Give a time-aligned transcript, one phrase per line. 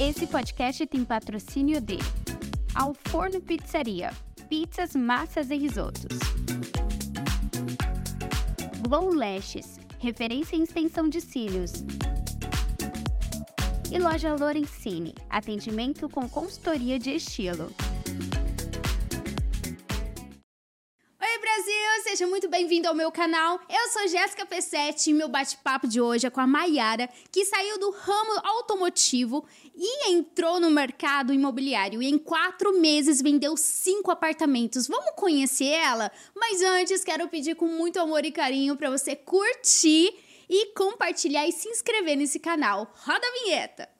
[0.00, 1.98] Esse podcast tem patrocínio de
[2.72, 4.12] Ao Forno Pizzaria,
[4.48, 6.16] pizzas, massas e risotos.
[8.80, 11.84] Glow Lashes, referência em extensão de cílios.
[13.90, 17.68] E loja Lorenzini, atendimento com consultoria de estilo.
[22.78, 23.60] Bem-vindo ao meu canal.
[23.68, 27.76] Eu sou Jéssica P7 e meu bate-papo de hoje é com a Maiara, que saiu
[27.80, 32.00] do ramo automotivo e entrou no mercado imobiliário.
[32.00, 34.86] E em quatro meses vendeu cinco apartamentos.
[34.86, 36.12] Vamos conhecer ela?
[36.36, 40.14] Mas antes, quero pedir com muito amor e carinho para você curtir
[40.48, 42.94] e compartilhar e se inscrever nesse canal.
[43.04, 43.97] Roda a vinheta!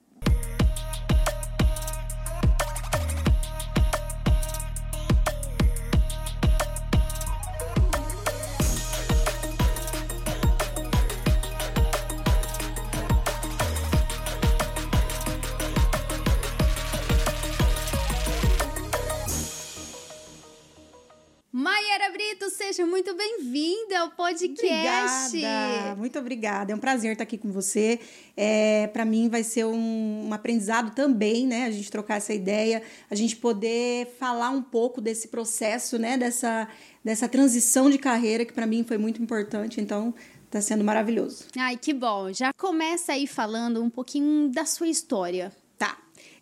[22.12, 25.28] Brito, seja muito bem-vinda ao podcast.
[25.28, 26.72] Obrigada, muito obrigada.
[26.72, 28.00] É um prazer estar aqui com você.
[28.34, 31.66] É, Para mim vai ser um, um, aprendizado também, né?
[31.66, 36.16] A gente trocar essa ideia, a gente poder falar um pouco desse processo, né?
[36.16, 36.66] Dessa,
[37.04, 39.80] dessa transição de carreira que para mim foi muito importante.
[39.80, 40.14] Então,
[40.50, 41.44] Tá sendo maravilhoso.
[41.58, 42.32] Ai, que bom.
[42.32, 45.52] Já começa aí falando um pouquinho da sua história.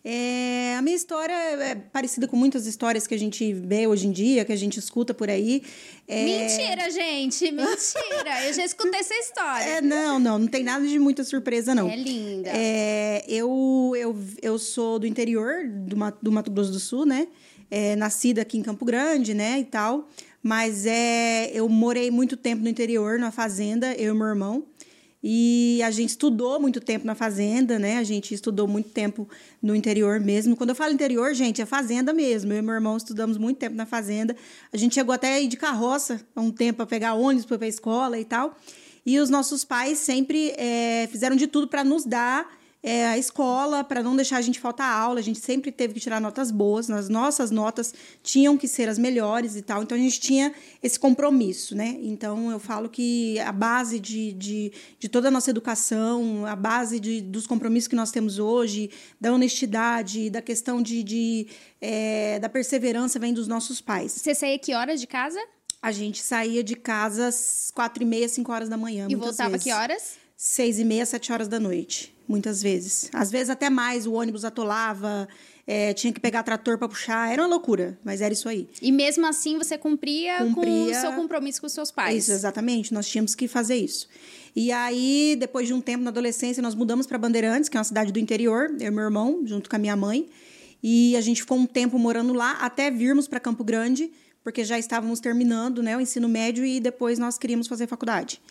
[0.03, 4.11] É, a minha história é parecida com muitas histórias que a gente vê hoje em
[4.11, 5.61] dia, que a gente escuta por aí.
[6.07, 6.23] É...
[6.23, 7.51] Mentira, gente!
[7.51, 8.45] Mentira!
[8.47, 9.65] Eu já escutei essa história.
[9.65, 11.89] É, não, não, não tem nada de muita surpresa, não.
[11.89, 12.49] É linda.
[12.53, 17.27] É, eu, eu, eu sou do interior do, do Mato Grosso do Sul, né?
[17.69, 19.59] É, nascida aqui em Campo Grande, né?
[19.59, 20.07] E tal.
[20.41, 24.63] Mas é, eu morei muito tempo no interior, na fazenda, eu e meu irmão.
[25.29, 27.97] E a gente estudou muito tempo na fazenda, né?
[27.97, 29.27] A gente estudou muito tempo
[29.61, 30.55] no interior mesmo.
[30.55, 32.53] Quando eu falo interior, gente, é fazenda mesmo.
[32.53, 34.33] Eu e meu irmão estudamos muito tempo na fazenda.
[34.71, 37.55] A gente chegou até a ir de carroça há um tempo para pegar ônibus para
[37.55, 38.57] ir para escola e tal.
[39.05, 42.49] E os nossos pais sempre é, fizeram de tudo para nos dar
[42.87, 45.19] é, a escola para não deixar a gente faltar aula.
[45.19, 47.93] A gente sempre teve que tirar notas boas, as nossas notas
[48.23, 49.83] tinham que ser as melhores e tal.
[49.83, 51.97] Então a gente tinha esse compromisso, né?
[52.01, 56.97] Então eu falo que a base de, de, de toda a nossa educação, a base
[56.97, 58.89] de, dos compromissos que nós temos hoje,
[59.19, 61.47] da honestidade, da questão de, de
[61.81, 64.13] é, da perseverança vem dos nossos pais.
[64.13, 65.39] Você saía que horas de casa?
[65.81, 69.07] A gente saía de casa às quatro e meia, cinco horas da manhã.
[69.09, 69.65] E voltava vezes.
[69.65, 70.26] que horas?
[70.37, 73.09] Seis e meia, sete horas da noite muitas vezes.
[73.13, 75.27] Às vezes até mais, o ônibus atolava,
[75.65, 78.67] é, tinha que pegar trator para puxar, era uma loucura, mas era isso aí.
[78.81, 80.71] E mesmo assim você cumpria, cumpria...
[80.71, 82.23] com o seu compromisso com os seus pais?
[82.23, 84.07] Isso, exatamente, nós tínhamos que fazer isso.
[84.55, 87.83] E aí, depois de um tempo na adolescência, nós mudamos para Bandeirantes, que é uma
[87.83, 90.27] cidade do interior, eu e meu irmão, junto com a minha mãe.
[90.83, 94.11] E a gente ficou um tempo morando lá até virmos para Campo Grande,
[94.43, 98.41] porque já estávamos terminando né, o ensino médio e depois nós queríamos fazer faculdade.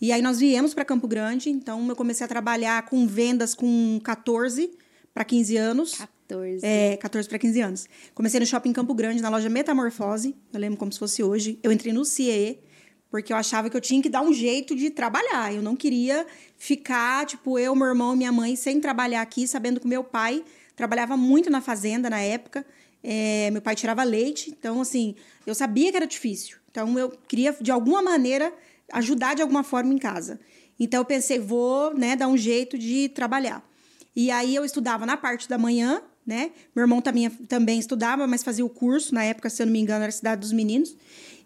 [0.00, 3.98] E aí nós viemos para Campo Grande, então eu comecei a trabalhar com vendas com
[4.04, 4.70] 14
[5.12, 5.94] para 15 anos.
[5.94, 6.64] 14.
[6.64, 7.88] É, 14 para 15 anos.
[8.14, 11.58] Comecei no shopping Campo Grande, na loja Metamorfose, eu lembro como se fosse hoje.
[11.62, 12.60] Eu entrei no CIE,
[13.10, 15.52] porque eu achava que eu tinha que dar um jeito de trabalhar.
[15.52, 16.24] Eu não queria
[16.56, 20.44] ficar, tipo, eu, meu irmão e minha mãe sem trabalhar aqui, sabendo que meu pai
[20.76, 22.64] trabalhava muito na fazenda na época.
[23.02, 25.14] É, meu pai tirava leite, então, assim,
[25.46, 26.58] eu sabia que era difícil.
[26.70, 28.52] Então, eu queria, de alguma maneira,
[28.92, 30.40] ajudar de alguma forma em casa.
[30.78, 33.62] Então eu pensei, vou, né, dar um jeito de trabalhar.
[34.14, 36.50] E aí eu estudava na parte da manhã, né?
[36.74, 39.80] Meu irmão também, também estudava, mas fazia o curso, na época, se eu não me
[39.80, 40.94] engano, era Cidade dos Meninos.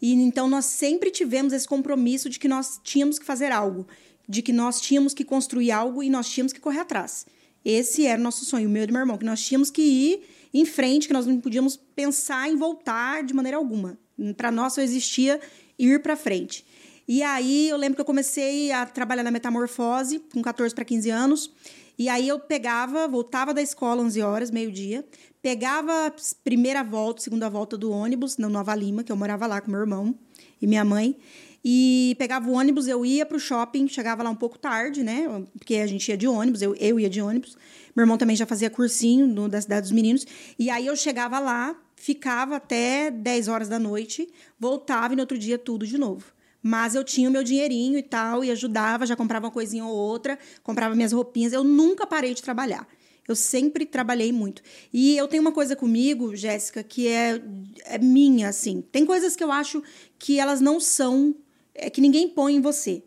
[0.00, 3.86] E então nós sempre tivemos esse compromisso de que nós tínhamos que fazer algo,
[4.28, 7.26] de que nós tínhamos que construir algo e nós tínhamos que correr atrás.
[7.64, 9.82] Esse era o nosso sonho, o meu e do meu irmão, que nós tínhamos que
[9.82, 13.96] ir em frente, que nós não podíamos pensar em voltar de maneira alguma.
[14.36, 15.40] Para nós só existia
[15.78, 16.64] ir para frente.
[17.06, 21.10] E aí eu lembro que eu comecei a trabalhar na metamorfose com 14 para 15
[21.10, 21.50] anos.
[21.98, 25.04] E aí eu pegava, voltava da escola 11 horas, meio-dia,
[25.42, 26.12] pegava a
[26.42, 29.80] primeira volta, segunda volta do ônibus na Nova Lima, que eu morava lá com meu
[29.80, 30.14] irmão
[30.60, 31.16] e minha mãe.
[31.64, 35.26] E pegava o ônibus, eu ia para o shopping, chegava lá um pouco tarde, né?
[35.56, 37.56] Porque a gente ia de ônibus, eu, eu ia de ônibus.
[37.94, 40.26] Meu irmão também já fazia cursinho no, da Cidade dos Meninos.
[40.58, 44.28] E aí eu chegava lá, ficava até 10 horas da noite,
[44.58, 46.31] voltava e no outro dia tudo de novo.
[46.62, 49.94] Mas eu tinha o meu dinheirinho e tal, e ajudava, já comprava uma coisinha ou
[49.94, 51.52] outra, comprava minhas roupinhas.
[51.52, 52.86] Eu nunca parei de trabalhar.
[53.26, 54.62] Eu sempre trabalhei muito.
[54.92, 57.40] E eu tenho uma coisa comigo, Jéssica, que é,
[57.84, 58.80] é minha, assim.
[58.80, 59.82] Tem coisas que eu acho
[60.18, 61.34] que elas não são.
[61.74, 63.02] É, que ninguém põe em você.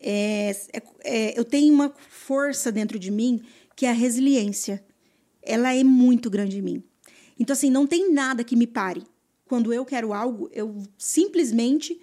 [0.00, 3.42] É, é, é, eu tenho uma força dentro de mim
[3.74, 4.84] que é a resiliência.
[5.42, 6.84] ela é muito grande em mim.
[7.38, 9.04] Então, assim, não tem nada que me pare.
[9.46, 11.98] Quando eu quero algo, eu simplesmente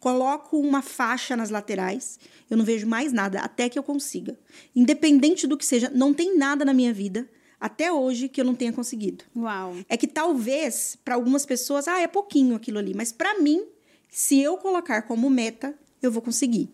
[0.00, 2.18] coloco uma faixa nas laterais,
[2.48, 4.36] eu não vejo mais nada até que eu consiga.
[4.74, 7.28] Independente do que seja, não tem nada na minha vida
[7.60, 9.22] até hoje que eu não tenha conseguido.
[9.36, 9.76] Uau.
[9.88, 13.62] É que talvez para algumas pessoas, ah, é pouquinho aquilo ali, mas para mim,
[14.08, 16.70] se eu colocar como meta, eu vou conseguir.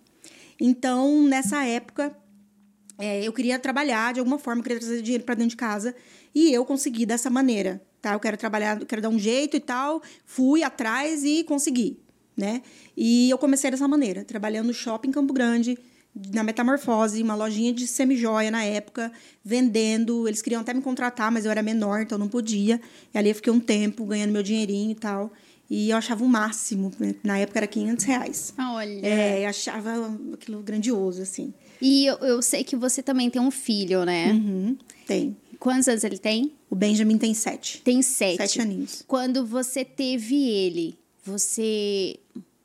[0.61, 2.17] Então, nessa época,
[2.97, 5.95] é, eu queria trabalhar de alguma forma, eu queria trazer dinheiro para dentro de casa
[6.33, 8.15] e eu consegui dessa maneira, tá?
[8.15, 12.01] Eu quero trabalhar, eu quero dar um jeito e tal, fui atrás e consegui,
[12.37, 12.63] né?
[12.97, 15.79] E eu comecei dessa maneira, trabalhando no shopping Campo Grande,
[16.33, 19.13] na Metamorfose, uma lojinha de semi-joia na época,
[19.45, 20.27] vendendo.
[20.27, 22.81] Eles queriam até me contratar, mas eu era menor, então não podia.
[23.13, 25.33] E ali eu fiquei um tempo ganhando meu dinheirinho e tal.
[25.69, 26.93] E eu achava o máximo.
[26.99, 27.15] né?
[27.23, 28.55] Na época era 500 reais.
[28.59, 29.07] Olha.
[29.07, 31.53] É, eu achava aquilo grandioso, assim.
[31.83, 34.33] E eu, eu sei que você também tem um filho, né?
[34.33, 35.37] Uhum, tem.
[35.59, 36.53] Quantos anos ele tem?
[36.71, 37.83] O Benjamin tem sete.
[37.83, 38.37] Tem sete.
[38.37, 39.03] Sete aninhos.
[39.07, 40.97] Quando você teve ele,
[41.27, 42.19] você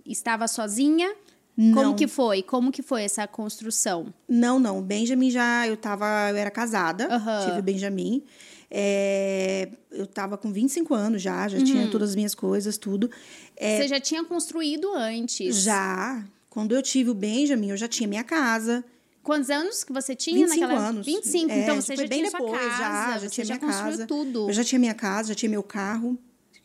[0.06, 1.13] estava sozinha?
[1.58, 1.74] Não.
[1.84, 2.42] Como que foi?
[2.42, 4.13] Como que foi essa construção?
[4.28, 4.80] Não, não.
[4.80, 5.68] O Benjamin já.
[5.68, 6.30] Eu tava.
[6.30, 7.08] Eu era casada.
[7.13, 7.46] Aham.
[7.46, 8.24] Tive o Benjamin.
[8.74, 13.12] É, eu tava com 25 anos já, já tinha todas as minhas coisas, tudo.
[13.58, 15.57] É, Você já tinha construído antes?
[15.57, 16.24] já.
[16.50, 18.84] Quando eu tive o Benjamin, eu já tinha minha casa.
[19.24, 21.06] Quantos anos que você tinha 25 naquela anos.
[21.06, 23.46] 25, É, então você foi já bem tinha depois, sua casa, já, já você tinha
[23.46, 24.07] já minha casa.
[24.07, 24.50] tudo.
[24.50, 26.18] Eu já tinha minha casa, já tinha meu carro.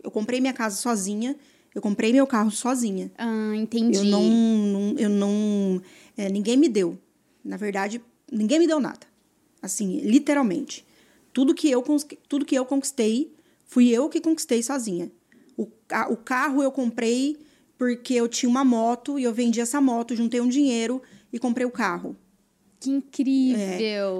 [0.02, 1.36] Eu comprei minha casa sozinha.
[1.76, 3.10] Eu comprei meu carro sozinha.
[3.18, 3.98] Ah, entendi.
[3.98, 5.82] Eu não, não- eu não,
[6.16, 6.96] é, ninguém me deu.
[7.44, 8.00] Na verdade,
[8.32, 9.06] ninguém me deu nada.
[9.60, 10.86] Assim, literalmente.
[11.34, 11.84] Tudo que eu,
[12.28, 13.30] tudo que eu conquistei,
[13.66, 15.12] fui eu que conquistei sozinha.
[15.54, 17.36] O, ca- o carro eu comprei
[17.76, 21.66] porque eu tinha uma moto e eu vendi essa moto, juntei um dinheiro e comprei
[21.66, 22.16] o carro.
[22.80, 23.58] Que incrível.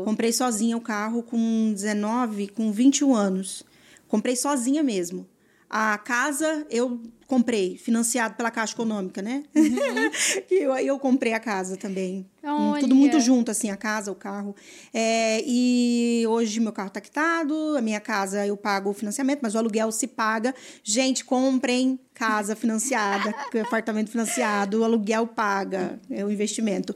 [0.04, 3.62] Comprei sozinha o carro com 19, com 21 anos.
[4.08, 5.26] Comprei sozinha mesmo.
[5.70, 9.42] A casa eu comprei, financiado pela Caixa Econômica, né?
[10.50, 12.26] e eu, eu comprei a casa também.
[12.44, 12.94] Hum, Tudo Olha.
[12.94, 14.54] muito junto, assim, a casa, o carro.
[14.94, 19.54] É, e hoje meu carro tá quitado, a minha casa eu pago o financiamento, mas
[19.54, 20.54] o aluguel se paga.
[20.84, 26.94] Gente, comprem casa financiada, apartamento financiado, o aluguel paga, é o investimento.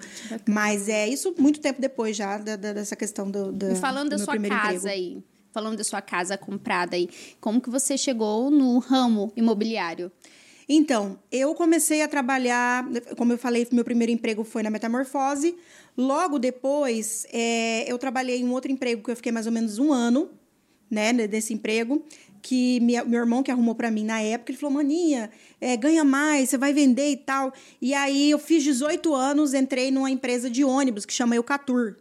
[0.49, 4.17] Mas é isso muito tempo depois já da- da- dessa questão do, da, falando do
[4.19, 4.89] da sua casa emprego.
[4.89, 7.09] aí, falando da sua casa comprada aí,
[7.41, 10.11] como que você chegou no ramo imobiliário?
[10.73, 12.87] Então, eu comecei a trabalhar,
[13.17, 15.57] como eu falei, meu primeiro emprego foi na Metamorfose.
[15.97, 19.81] Logo depois, é, eu trabalhei em um outro emprego que eu fiquei mais ou menos
[19.81, 20.31] um ano,
[20.89, 22.05] né, desse emprego,
[22.43, 26.03] que minha- meu irmão que arrumou para mim na época, ele falou, maninha, é, ganha
[26.05, 27.53] mais, você vai vender e tal.
[27.83, 31.97] E aí, eu fiz 18 anos, entrei numa empresa de ônibus que chama Eucatur,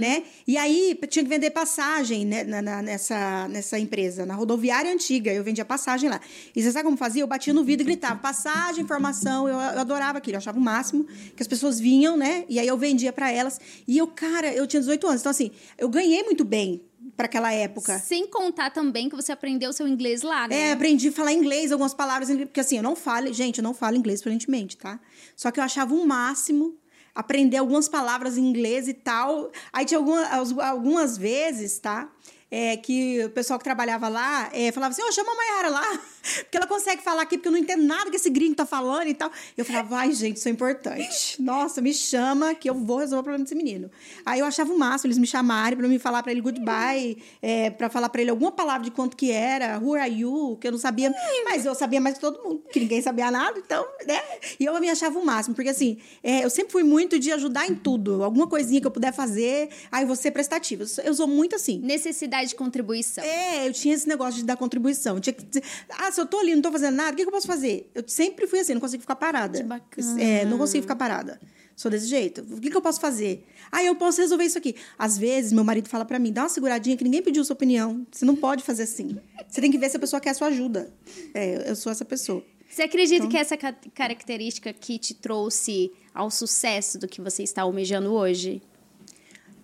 [0.00, 0.22] né?
[0.46, 5.32] E aí, tinha que vender passagem né, na- na- nessa, nessa empresa, na rodoviária antiga.
[5.32, 6.20] Eu vendia passagem lá.
[6.56, 7.22] E você sabe como fazia?
[7.22, 9.46] Eu batia no vidro e gritava, passagem, informação.
[9.46, 11.04] Eu, eu adorava aquilo, eu achava o máximo.
[11.36, 12.44] Que as pessoas vinham, né?
[12.48, 13.60] E aí, eu vendia para elas.
[13.86, 15.20] E eu, cara, eu tinha 18 anos.
[15.20, 16.80] Então, assim, eu ganhei muito bem
[17.16, 17.98] para aquela época.
[17.98, 20.68] Sem contar também que você aprendeu seu inglês lá, né?
[20.68, 23.58] É, aprendi a falar inglês, algumas palavras, em inglês, porque assim, eu não falo, gente,
[23.58, 25.00] eu não falo inglês fluentemente, tá?
[25.36, 26.76] Só que eu achava um máximo
[27.14, 29.50] aprender algumas palavras em inglês e tal.
[29.72, 32.10] Aí tinha alguma, as- algumas vezes, tá?
[32.54, 35.98] É, que o pessoal que trabalhava lá é, falava assim, ô, chama a Mayara lá,
[36.44, 39.06] porque ela consegue falar aqui, porque eu não entendo nada que esse gringo tá falando
[39.06, 39.32] e tal.
[39.56, 41.40] Eu falava, ai, gente, isso é importante.
[41.40, 43.90] Nossa, me chama que eu vou resolver o problema desse menino.
[44.26, 47.70] Aí eu achava o máximo eles me chamarem pra me falar pra ele goodbye, é,
[47.70, 50.72] pra falar pra ele alguma palavra de quanto que era, who are you, que eu
[50.72, 51.10] não sabia,
[51.46, 54.20] mas eu sabia mais que todo mundo, que ninguém sabia nada, então, né?
[54.60, 57.66] E eu me achava o máximo, porque assim, é, eu sempre fui muito de ajudar
[57.66, 60.84] em tudo, alguma coisinha que eu puder fazer, aí você prestativa.
[61.02, 61.78] Eu sou muito assim.
[61.78, 63.22] Necessidade de contribuição.
[63.24, 65.16] É, eu tinha esse negócio de dar contribuição.
[65.16, 67.22] Eu tinha que dizer, ah, se eu tô ali, não tô fazendo nada, o que,
[67.22, 67.90] que eu posso fazer?
[67.94, 69.58] Eu sempre fui assim, não consigo ficar parada.
[69.58, 70.22] Que bacana.
[70.22, 71.40] É, não consigo ficar parada.
[71.74, 72.42] Sou desse jeito.
[72.50, 73.46] O que, que eu posso fazer?
[73.70, 74.76] Ah, eu posso resolver isso aqui.
[74.98, 78.06] Às vezes, meu marido fala pra mim, dá uma seguradinha que ninguém pediu sua opinião.
[78.12, 79.18] Você não pode fazer assim.
[79.48, 80.92] Você tem que ver se a pessoa quer a sua ajuda.
[81.32, 82.44] É, eu sou essa pessoa.
[82.68, 87.42] Você acredita Então que essa ca- característica que te trouxe ao sucesso do que você
[87.42, 88.62] está almejando hoje?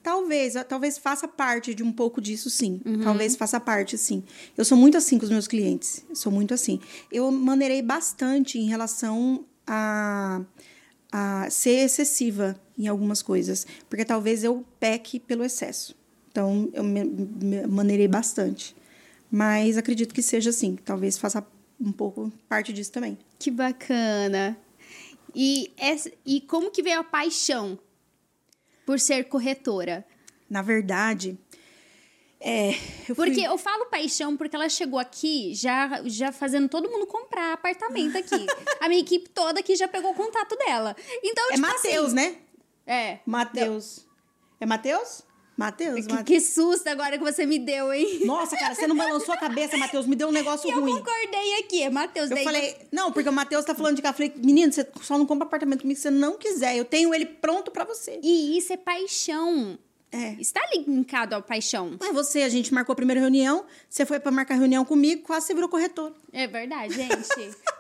[0.03, 2.81] Talvez, talvez faça parte de um pouco disso, sim.
[2.85, 3.01] Uhum.
[3.03, 4.23] Talvez faça parte, sim.
[4.57, 6.05] Eu sou muito assim com os meus clientes.
[6.09, 6.81] Eu sou muito assim.
[7.13, 10.41] Eu maneirei bastante em relação a,
[11.13, 13.67] a ser excessiva em algumas coisas.
[13.89, 15.95] Porque talvez eu peque pelo excesso.
[16.31, 18.77] Então, eu me, me maneirei bastante.
[19.31, 20.77] Mas acredito que seja assim.
[20.85, 21.47] Talvez faça
[21.81, 23.19] um pouco parte disso também.
[23.39, 24.57] Que bacana.
[25.35, 27.79] E, essa- e como que veio a paixão
[28.89, 30.03] por ser corretora?
[30.49, 31.37] Na verdade,
[32.41, 36.89] É, eu fui- Porque eu falo paixão porque ela chegou aqui já, já fazendo todo
[36.89, 38.47] mundo comprar apartamento aqui.
[38.81, 40.97] A minha equipe toda aqui já pegou o contato dela.
[41.23, 42.37] Então, É tipo Matheus, assim, né?
[42.87, 43.19] É.
[43.27, 44.07] Matheus.
[44.61, 45.23] É Matheus?
[45.59, 46.07] Matheus?
[46.07, 46.23] Que, Matheus.
[46.25, 48.21] que susto agora que você me deu, hein?
[48.25, 50.07] Nossa, cara, você não balançou a cabeça, Matheus.
[50.07, 50.93] Me deu um negócio eu ruim.
[50.97, 52.31] concordei aqui, é Matheus.
[52.31, 54.11] Eu daí- falei, não, porque o Matheus tá falando de cá.
[54.11, 56.77] Eu falei, menino, você só não compra apartamento comigo se você não quiser.
[56.77, 58.21] Eu tenho ele pronto pra você.
[58.23, 59.77] E isso é paixão.
[60.13, 60.37] É.
[60.41, 61.97] Está linkado à paixão.
[62.01, 65.49] Mas você, a gente marcou a primeira reunião, você foi pra marcar reunião comigo, quase
[65.49, 66.15] você virou corretor.
[66.33, 67.11] É verdade, gente.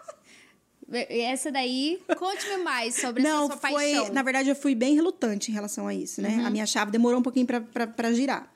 [0.91, 3.71] Essa daí, conte-me mais sobre Não, essa sua foi.
[3.93, 4.05] paixão.
[4.07, 4.13] Uhum.
[4.13, 6.43] Na verdade, eu fui bem relutante em relação a isso, né?
[6.45, 8.51] A minha chave demorou um pouquinho pra girar.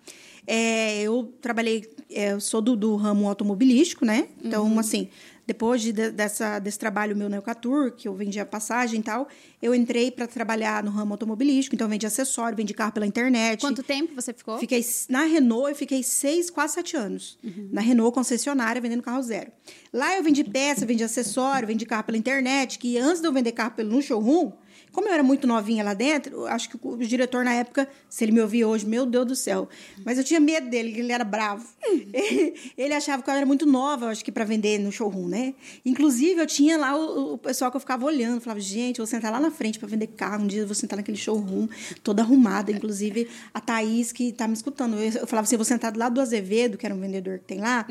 [0.46, 4.28] É, eu trabalhei, é, eu sou do, do ramo automobilístico, né?
[4.42, 4.78] Então, Uhum.
[4.78, 5.08] assim,
[5.52, 9.28] depois de, de- dessa, desse trabalho meu na Eucatur, que eu vendia passagem e tal,
[9.60, 13.60] eu entrei para trabalhar no ramo automobilístico, então eu vendi acessório, vendi carro pela internet.
[13.60, 14.58] Quanto tempo você ficou?
[14.58, 17.38] Fiquei na Renault, eu fiquei seis, quase sete anos.
[17.70, 19.50] Na Renault concessionária, vendendo carro zero.
[19.92, 23.52] Lá eu vendi peça, vendi acessório, vendi carro pela internet, que antes de eu vender
[23.52, 24.52] carro pelo no showroom,
[24.92, 28.32] como eu era muito novinha lá dentro, acho que o, diretor na época, se ele
[28.32, 29.68] me ouvir hoje, meu Deus do céu.
[30.04, 31.66] Mas eu tinha medo dele, ele era bravo.
[32.12, 35.54] Ele, ele achava que eu era muito nova, acho que para vender no showroom, né?
[35.84, 39.10] Inclusive, eu tinha lá o, o pessoal que eu ficava olhando, falava, gente, eu vou
[39.10, 41.68] sentar lá na frente para vender carro, um dia eu vou sentar naquele showroom,
[42.02, 42.70] toda arrumada.
[42.70, 45.98] Inclusive, a Thaís, que tá me escutando, eu, eu falava assim, eu vou sentar do
[45.98, 47.86] lado do Azevedo, que era um vendedor que tem lá,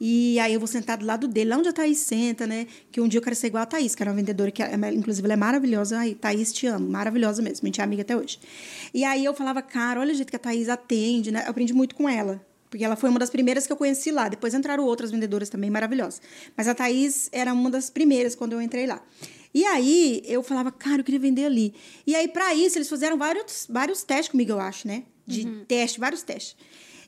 [0.00, 2.66] e aí eu vou sentar do lado dele, lá onde a Thaís senta, né?
[2.90, 4.92] Que um dia eu quero ser igual a Thaís, que era uma vendedora que, é-
[4.92, 5.98] inclusive, ela é maravilhosa.
[5.98, 8.38] Ai, Thaís, te amo, maravilhosa mesmo, a gente é amiga até hoje.
[8.94, 11.44] E aí eu falava, cara, olha o jeito que a Thaís atende, né?
[11.44, 12.44] Eu aprendi muito com ela.
[12.70, 14.28] Porque ela foi uma das primeiras que eu conheci lá.
[14.28, 16.22] Depois entraram outras vendedoras também maravilhosas.
[16.56, 19.02] Mas a Thaís era uma das primeiras quando eu entrei lá.
[19.52, 21.74] E aí eu falava, cara, eu queria vender ali.
[22.06, 25.02] E aí, para isso, eles fizeram vários, vários testes comigo, eu acho, né?
[25.26, 26.56] De teste, vários testes.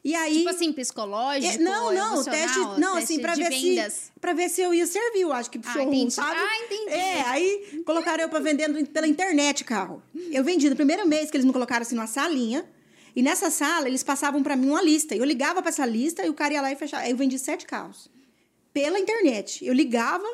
[0.05, 0.39] E aí.
[0.39, 3.93] Tipo assim, psicológico, É, não, não, teste, não, teste assim, pra de ver vendas.
[3.93, 6.15] se para ver se eu ia servir, eu acho que pro Ah, showroom, entendi.
[6.15, 6.41] sabe?
[6.41, 6.91] Ah, entendi.
[6.93, 10.03] É, aí colocaram eu para vender no- pela internet carro.
[10.33, 12.65] Eu vendi no primeiro mês que eles me colocaram assim numa salinha.
[13.15, 15.15] E nessa sala eles passavam para mim uma lista.
[15.15, 17.05] Eu ligava para essa lista e o cara ia lá e fechava.
[17.05, 18.11] Aí eu vendi sete carros
[18.73, 19.65] pela internet.
[19.65, 20.27] Eu ligava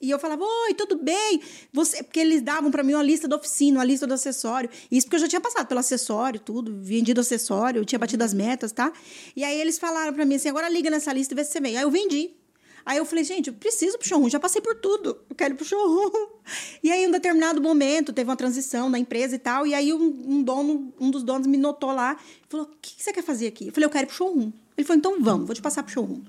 [0.00, 1.40] e eu falava: "Oi, tudo bem?"
[1.72, 4.70] Você, porque eles davam para mim uma lista da oficina, uma lista do acessório.
[4.90, 8.34] Isso porque eu já tinha passado pelo acessório, tudo, vendido acessório, eu tinha batido as
[8.34, 8.92] metas, tá?
[9.36, 11.60] E aí eles falaram para mim assim: "Agora liga nessa lista e vê se você
[11.60, 11.76] vem".
[11.76, 12.30] Aí eu vendi.
[12.84, 15.56] Aí eu falei, gente, eu preciso pro showroom, já passei por tudo, eu quero ir
[15.56, 16.10] pro showroom.
[16.82, 19.92] E aí, em um determinado momento, teve uma transição na empresa e tal, e aí
[19.92, 22.16] um, um dono, um dos donos me notou lá
[22.48, 23.68] falou: o que, que você quer fazer aqui?
[23.68, 24.50] Eu falei, eu quero ir pro showroom.
[24.76, 26.22] Ele falou, então vamos, vou te passar pro showroom.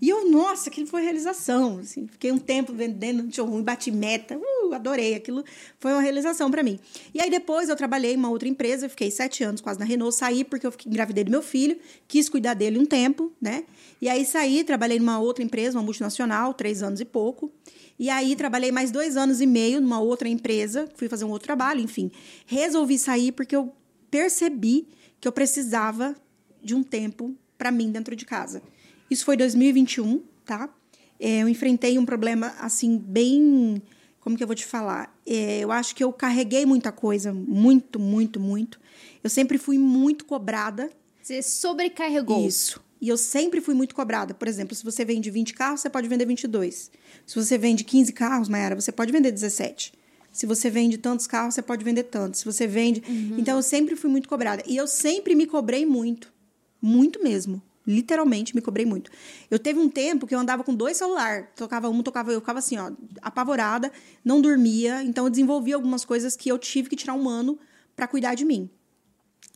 [0.00, 1.78] E eu, nossa, aquilo foi realização.
[1.78, 5.14] Assim, fiquei um tempo vendendo showroom, bati meta, uh, adorei.
[5.14, 5.44] Aquilo
[5.78, 6.78] foi uma realização para mim.
[7.12, 10.14] E aí depois eu trabalhei em uma outra empresa, fiquei sete anos quase na Renault,
[10.14, 11.76] saí porque eu fiquei, engravidei do meu filho,
[12.06, 13.64] quis cuidar dele um tempo, né?
[14.00, 17.52] E aí saí, trabalhei numa outra empresa, uma multinacional, três anos e pouco.
[17.98, 21.46] E aí trabalhei mais dois anos e meio numa outra empresa, fui fazer um outro
[21.46, 22.12] trabalho, enfim.
[22.46, 23.72] Resolvi sair porque eu
[24.08, 24.86] percebi
[25.20, 26.14] que eu precisava
[26.62, 28.62] de um tempo para mim dentro de casa.
[29.10, 30.68] Isso foi 2021, tá?
[31.18, 33.82] É, eu enfrentei um problema, assim, bem.
[34.20, 35.16] Como que eu vou te falar?
[35.26, 38.78] É, eu acho que eu carreguei muita coisa, muito, muito, muito.
[39.22, 40.90] Eu sempre fui muito cobrada.
[41.22, 42.46] Você sobrecarregou.
[42.46, 42.80] Isso.
[43.00, 44.34] E eu sempre fui muito cobrada.
[44.34, 46.90] Por exemplo, se você vende 20 carros, você pode vender 22.
[47.24, 49.92] Se você vende 15 carros, Mayara, você pode vender 17.
[50.32, 52.40] Se você vende tantos carros, você pode vender tantos.
[52.40, 53.02] Se você vende.
[53.38, 54.62] Então, eu sempre fui muito cobrada.
[54.66, 56.32] E eu sempre me cobrei muito.
[56.80, 57.62] Muito mesmo.
[57.88, 59.10] Literalmente me cobrei muito.
[59.50, 61.46] Eu teve um tempo que eu andava com dois celulares.
[61.56, 62.38] Tocava um, tocava eu.
[62.38, 62.92] Ficava assim, ó,
[63.22, 63.90] apavorada,
[64.22, 65.02] não dormia.
[65.02, 67.58] Então, eu desenvolvi algumas coisas que eu tive que tirar um ano
[67.96, 68.68] para cuidar de mim.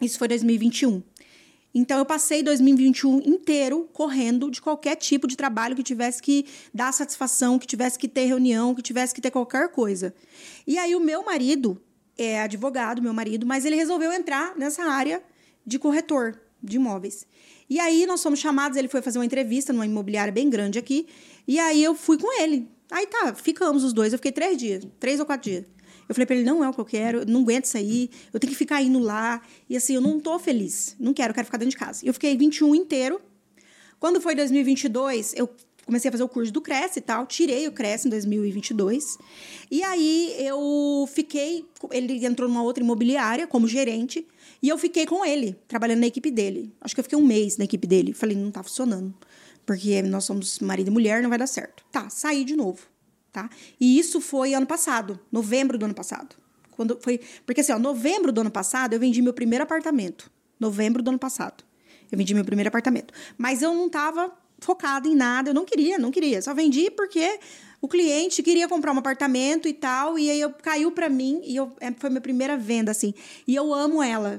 [0.00, 1.02] Isso foi 2021.
[1.74, 6.90] Então, eu passei 2021 inteiro correndo de qualquer tipo de trabalho que tivesse que dar
[6.90, 10.14] satisfação, que tivesse que ter reunião, que tivesse que ter qualquer coisa.
[10.66, 11.78] E aí, o meu marido
[12.16, 15.22] é advogado, meu marido, mas ele resolveu entrar nessa área
[15.66, 17.26] de corretor de imóveis.
[17.72, 21.06] E aí, nós fomos chamados, ele foi fazer uma entrevista numa imobiliária bem grande aqui,
[21.48, 22.68] e aí eu fui com ele.
[22.90, 25.64] Aí tá, ficamos os dois, eu fiquei três dias, três ou quatro dias.
[26.06, 28.38] Eu falei pra ele, não é o que eu quero, eu não aguento sair, eu
[28.38, 29.40] tenho que ficar indo lá.
[29.70, 32.04] E assim, eu não tô feliz, não quero, eu quero ficar dentro de casa.
[32.04, 33.18] Eu fiquei 21 inteiro.
[33.98, 35.48] Quando foi 2022, eu
[35.86, 39.16] comecei a fazer o curso do Cresce e tal, tirei o Cresce em 2022.
[39.70, 44.26] E aí eu fiquei, ele entrou numa outra imobiliária como gerente,
[44.62, 46.72] e eu fiquei com ele, trabalhando na equipe dele.
[46.80, 48.12] Acho que eu fiquei um mês na equipe dele.
[48.12, 49.12] Falei, não tá funcionando.
[49.66, 51.84] Porque nós somos marido e mulher, não vai dar certo.
[51.90, 52.92] Tá, saí de novo
[53.32, 53.48] tá?
[53.80, 56.36] E isso foi ano passado, novembro do ano passado.
[56.72, 60.30] Quando foi, porque assim, ó, novembro do ano passado eu vendi meu primeiro apartamento.
[60.60, 61.64] Novembro do ano passado.
[62.10, 63.12] Eu vendi meu primeiro apartamento.
[63.38, 66.40] Mas eu não estava focada em nada, eu não queria, não queria.
[66.40, 67.40] Só vendi porque
[67.80, 71.56] o cliente queria comprar um apartamento e tal, e aí eu caiu para mim e
[71.56, 73.14] eu, é, foi minha primeira venda assim.
[73.46, 74.38] E eu amo ela.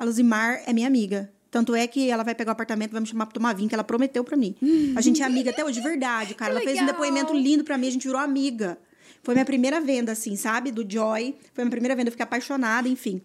[0.00, 1.30] A Luzimar é minha amiga.
[1.50, 3.74] Tanto é que ela vai pegar o apartamento, vai me chamar pra tomar vinho, que
[3.74, 4.54] ela prometeu pra mim.
[4.96, 6.52] A gente é amiga até hoje, de verdade, cara.
[6.52, 8.78] Ela fez um depoimento lindo pra mim, a gente virou amiga.
[9.22, 10.70] Foi minha primeira venda, assim, sabe?
[10.70, 11.34] Do Joy.
[11.52, 13.20] Foi minha primeira venda, eu fiquei apaixonada, enfim.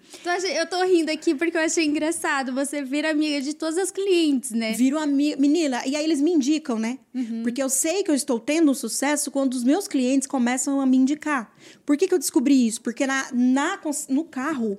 [0.50, 2.51] Eu tô rindo aqui porque eu achei engraçado.
[2.53, 4.74] Você vira amiga de todas as clientes, né?
[4.74, 5.38] Viro amiga.
[5.39, 7.00] Menina, e aí eles me indicam, né?
[7.44, 10.86] Porque eu sei que eu estou tendo um sucesso quando os meus clientes começam a
[10.86, 11.50] me indicar.
[11.86, 12.82] Por que, que eu descobri isso?
[12.82, 13.79] Porque na, na,
[14.10, 14.77] no carro,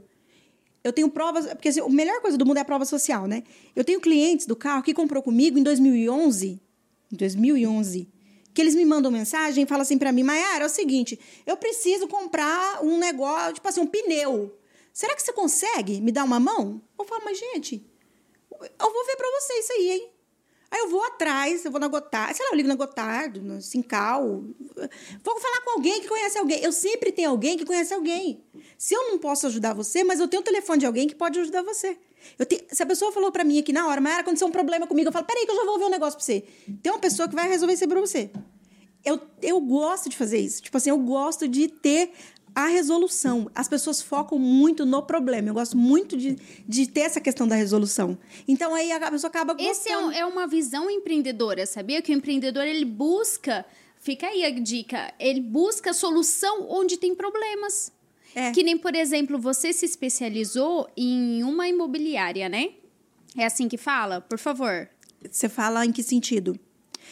[0.87, 1.47] eu tenho provas.
[1.47, 3.43] Porque assim, a melhor coisa do mundo é a prova social, né?
[3.75, 6.61] Eu tenho clientes do carro que comprou comigo em 2011.
[7.13, 8.09] Em 2011.
[8.55, 11.57] Que eles me mandam mensagem e falam assim pra mim, Mayara, é o seguinte, eu
[11.57, 14.57] preciso comprar um negócio, tipo assim, um pneu.
[14.93, 16.81] Será que você consegue me dar uma mão?
[16.99, 17.85] Eu falo, mas gente,
[18.51, 20.11] eu vou ver pra você isso aí, hein?
[20.71, 23.63] Aí eu vou atrás, eu vou na Gotard, sei lá, eu ligo na Gotard, no
[23.63, 24.45] Sincal.
[25.25, 26.61] Vou falar com alguém que conhece alguém.
[26.63, 28.43] Eu sempre tenho alguém que conhece alguém.
[28.77, 31.39] Se eu não posso ajudar você, mas eu tenho o telefone de alguém que pode
[31.39, 31.97] ajudar você.
[32.49, 35.09] Te- se a pessoa falou pra mim aqui na hora, mas aconteceu um problema comigo,
[35.09, 36.45] eu falo, peraí que eu já vou ver um negócio pra você.
[36.83, 38.31] Tem uma pessoa que vai resolver isso pra você.
[39.05, 40.61] Eu, eu gosto de fazer isso.
[40.61, 42.13] Tipo assim, eu gosto de ter
[42.57, 43.51] a resolução.
[43.55, 45.49] As pessoas focam muito no problema.
[45.51, 48.17] Eu gosto muito de, de ter essa questão da resolução.
[48.49, 49.71] Então aí a pessoa acaba gostando.
[49.71, 52.01] Esse é, um- é uma visão empreendedora, sabia?
[52.01, 53.65] Que o empreendedor, ele busca...
[53.99, 55.13] Fica aí a dica.
[55.19, 57.93] Ele busca solução onde tem problemas.
[58.35, 58.53] É.
[58.53, 62.71] Que nem, por exemplo, você se especializou em uma imobiliária, né?
[63.37, 64.21] É assim que fala?
[64.21, 64.89] Por favor.
[65.31, 66.59] Você fala em que sentido?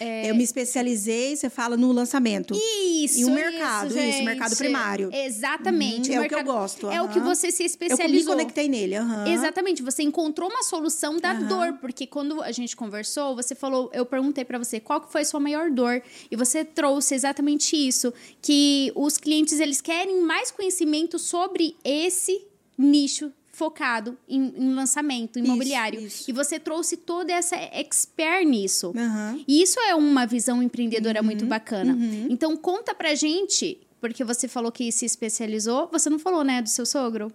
[0.01, 2.55] Eu me especializei, você fala no lançamento.
[2.55, 5.11] Isso, E o mercado, isso, isso, mercado primário.
[5.13, 6.11] Exatamente.
[6.11, 7.67] Uhum, o é o que eu mercado- gosto, É o que você se Eu me
[7.67, 8.33] especializou.
[8.33, 9.27] conectei nele, aham.
[9.29, 14.05] Exatamente, você encontrou uma solução da dor, porque quando a gente conversou, você falou, eu
[14.07, 18.13] perguntei pra você qual que foi a sua maior dor, e você trouxe exatamente isso,
[18.43, 22.43] que os clientes eles querem mais conhecimento sobre esse
[22.77, 26.01] nicho focado em, em lançamento imobiliário.
[26.01, 26.29] isso.
[26.29, 28.93] E você trouxe toda essa expert nisso.
[28.97, 29.43] Aham.
[29.47, 31.97] E isso é uma visão empreendedora Uhum, muito bacana.
[32.29, 36.69] Então conta pra gente, porque você falou que se especializou, você não falou, né, do
[36.69, 37.33] seu sogro?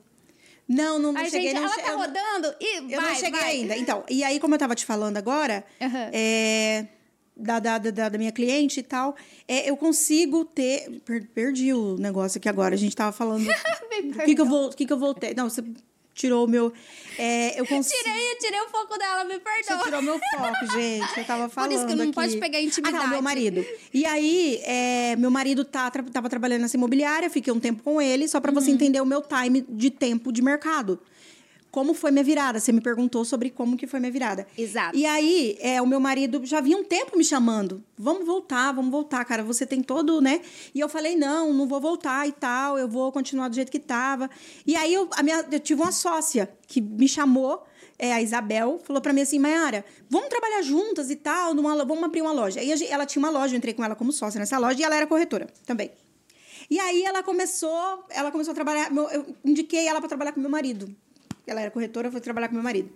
[0.68, 1.50] Não, não, não A cheguei.
[1.50, 3.50] gente, não ela tá eu- rodando e Eu vai, não cheguei vai.
[3.52, 3.76] ainda.
[3.78, 5.66] Então, e aí, como eu tava te falando agora,
[6.14, 6.86] é,
[7.36, 9.16] da, da, da, da minha cliente e tal,
[9.48, 11.02] é, eu consigo ter.
[11.06, 12.76] per- perdi o negócio aqui agora.
[12.76, 13.48] A gente tava falando.
[14.00, 15.34] O que, que, eu vou, que, que eu voltei?
[15.34, 15.62] Não, você
[16.20, 16.72] tirou o meu.
[17.18, 18.04] é, eu consigo.
[18.04, 19.84] Tirei, tirei o foco dela, me Você perdoa.
[19.86, 21.18] tirou meu foco, gente.
[21.18, 21.70] Eu tava falando.
[21.72, 22.14] Por isso que não aqui.
[22.14, 22.98] pode pegar intimidade.
[22.98, 23.66] Ah, não, meu marido.
[23.94, 28.02] E aí, é, meu marido tá, tra- tava trabalhando nessa imobiliária, fiquei um tempo com
[28.02, 28.60] ele, só pra Uhum.
[28.62, 31.00] você entender o meu time de tempo de mercado.
[31.72, 32.60] Como foi minha virada?
[32.60, 34.48] Você me perguntou sobre como que foi minha virada.
[34.58, 34.98] Exato.
[34.98, 37.84] E aí, é, o meu marido já vinha um tempo me chamando.
[37.98, 39.44] Vamos voltar, vamos voltar, cara.
[39.44, 40.42] Você tem todo, né?
[40.74, 42.78] E eu falei, não, não vou voltar e tal.
[42.78, 44.30] Eu vou continuar do jeito que tava.
[44.66, 47.64] E aí, eu, a minha, eu tive uma sócia que me chamou,
[48.00, 52.04] é, a Isabel, falou pra mim assim, Mayara, vamos trabalhar juntas e tal, numa, vamos
[52.04, 52.62] abrir uma loja.
[52.62, 54.96] Aí ela tinha uma loja, eu entrei com ela como sócia nessa loja e ela
[54.96, 55.92] era corretora também.
[56.70, 60.50] E aí ela começou, ela começou a trabalhar, eu indiquei ela para trabalhar com meu
[60.50, 60.96] marido.
[61.50, 62.90] Ela era corretora, foi trabalhar com meu marido.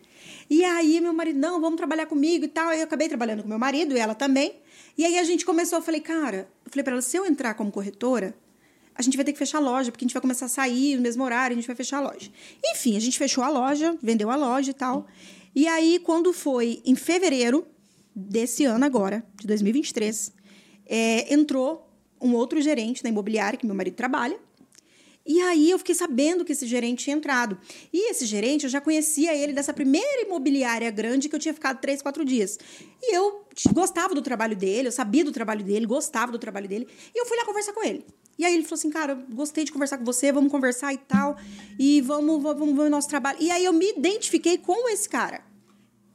[0.50, 2.70] E aí meu marido, não, vamos trabalhar comigo e tal.
[2.70, 4.56] Aí eu acabei trabalhando com meu marido e ela também.
[4.98, 7.54] E aí a gente começou, eu falei, cara, eu falei para ela, se eu entrar
[7.56, 8.36] como corretora,
[8.96, 10.96] a gente vai ter que fechar a loja, porque a gente vai começar a sair
[10.96, 12.32] no mesmo horário, a gente vai fechar a loja.
[12.64, 15.08] Enfim, a gente fechou a loja, vendeu a loja e tal.
[15.56, 17.66] E aí, quando foi em fevereiro
[18.16, 20.32] desse ano agora, de 2023,
[20.86, 21.90] é, entrou
[22.22, 24.40] um outro gerente da imobiliária que meu marido trabalha.
[25.26, 27.58] E aí eu fiquei sabendo que esse gerente tinha entrado.
[27.94, 31.80] E esse gerente, eu já conhecia ele dessa primeira imobiliária grande que eu tinha ficado
[31.80, 32.60] três, quatro dias.
[33.02, 36.88] E eu gostava do trabalho dele, eu sabia do trabalho dele, gostava do trabalho dele.
[37.16, 38.06] E eu fui lá conversar com ele.
[38.38, 41.38] E aí ele falou assim, cara, gostei de conversar com você, vamos conversar e tal.
[41.80, 43.38] E vamos, vamos ver o nosso trabalho.
[43.40, 45.42] E aí eu me identifiquei com esse cara.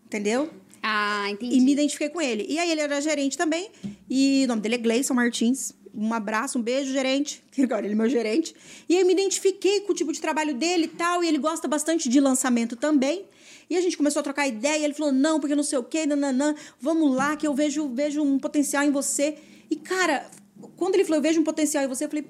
[0.05, 0.51] Entendeu?
[0.83, 1.57] Ah, entendi.
[1.57, 2.47] E me identifiquei com ele.
[2.49, 3.71] E aí ele era gerente também.
[4.09, 5.73] E o nome dele é Gleison Martins.
[6.01, 7.43] Um abraço, um beijo, gerente.
[7.51, 8.55] Que agora ele é meu gerente.
[8.89, 11.25] E eu me identifiquei com o tipo de trabalho dele e tal.
[11.25, 13.25] E ele gosta bastante de lançamento também.
[13.69, 14.85] E a gente começou a trocar ideia.
[14.85, 16.55] Ele falou: não, porque não sei o quê, nananã.
[16.81, 19.39] Vamos lá, que eu vejo, vejo um potencial em você.
[19.69, 20.31] E, cara,
[20.77, 22.25] quando ele falou, eu vejo um potencial em você, eu falei.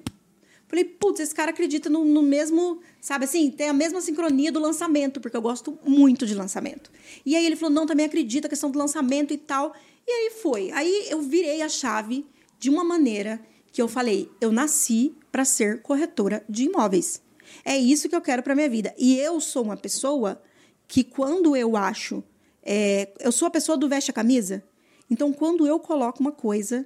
[0.67, 4.61] Falei, putz, esse cara acredita no, no mesmo, sabe assim, tem a mesma sincronia do
[4.61, 6.91] lançamento, porque eu gosto muito de lançamento.
[7.25, 9.75] E aí ele falou, não, também acredita a questão do lançamento e tal.
[10.07, 10.71] E aí foi.
[10.73, 12.27] Aí eu virei a chave
[12.59, 13.41] de uma maneira
[13.73, 17.23] que eu falei, eu nasci para ser corretora de imóveis.
[17.65, 18.95] É isso que eu quero para minha vida.
[18.99, 20.41] E eu sou uma pessoa
[20.87, 22.23] que quando eu acho
[22.71, 24.63] É, eu sou a pessoa do veste a camisa.
[25.09, 26.85] Então, quando eu coloco uma coisa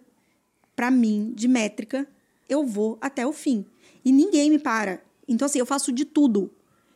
[0.76, 2.06] para mim de métrica,
[2.48, 3.66] eu vou até o fim.
[4.04, 5.02] E ninguém me para.
[5.26, 6.52] Então, assim, eu faço de tudo.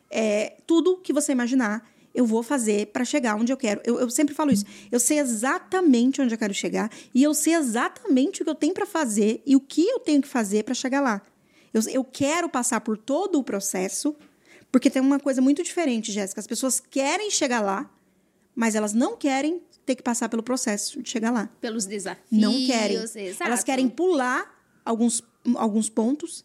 [0.09, 1.83] É, tudo que você imaginar,
[2.17, 3.81] eu vou fazer para chegar onde eu quero.
[3.85, 4.65] Eu, eu, sempre falo isso.
[4.91, 8.73] Eu sei exatamente onde eu quero chegar e eu sei exatamente o que eu tenho
[8.73, 11.21] para fazer e o que eu tenho que fazer para chegar lá.
[11.75, 14.17] Eu, eu quero passar por todo o processo,
[14.73, 16.41] porque tem uma coisa muito diferente, Jéssica.
[16.41, 17.91] As pessoas querem chegar lá,
[18.55, 21.51] mas elas não querem ter que passar pelo processo de chegar lá.
[21.61, 22.27] Pelos desafios.
[22.31, 22.97] Não querem.
[22.97, 23.45] Exato.
[23.45, 25.23] Elas querem pular alguns,
[25.55, 26.43] alguns pontos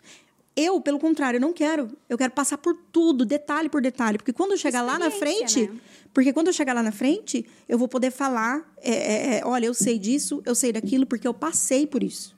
[0.56, 1.90] eu, pelo contrário, não quero.
[2.10, 4.18] Eu quero passar por tudo, detalhe por detalhe.
[4.18, 5.68] Porque quando eu chegar lá na frente.
[5.68, 5.80] Né?
[6.14, 9.66] Porque quando eu chegar lá na frente, eu vou poder falar: é, é, é, olha,
[9.66, 12.36] eu sei disso, eu sei daquilo, porque eu passei por isso.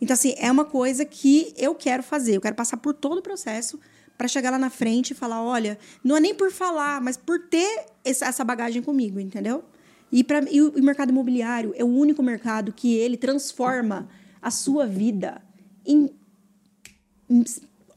[0.00, 2.36] Então, assim, é uma coisa que eu quero fazer.
[2.36, 3.78] Eu quero passar por todo o processo
[4.18, 7.38] para chegar lá na frente e falar: olha, não é nem por falar, mas por
[7.48, 9.62] ter essa bagagem comigo, entendeu?
[10.10, 14.08] E, pra, e o mercado imobiliário é o único mercado que ele transforma
[14.42, 15.40] a sua vida
[15.86, 16.10] em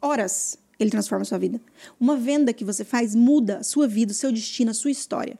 [0.01, 1.61] horas ele transforma a sua vida.
[1.99, 5.39] Uma venda que você faz muda a sua vida, o seu destino, a sua história.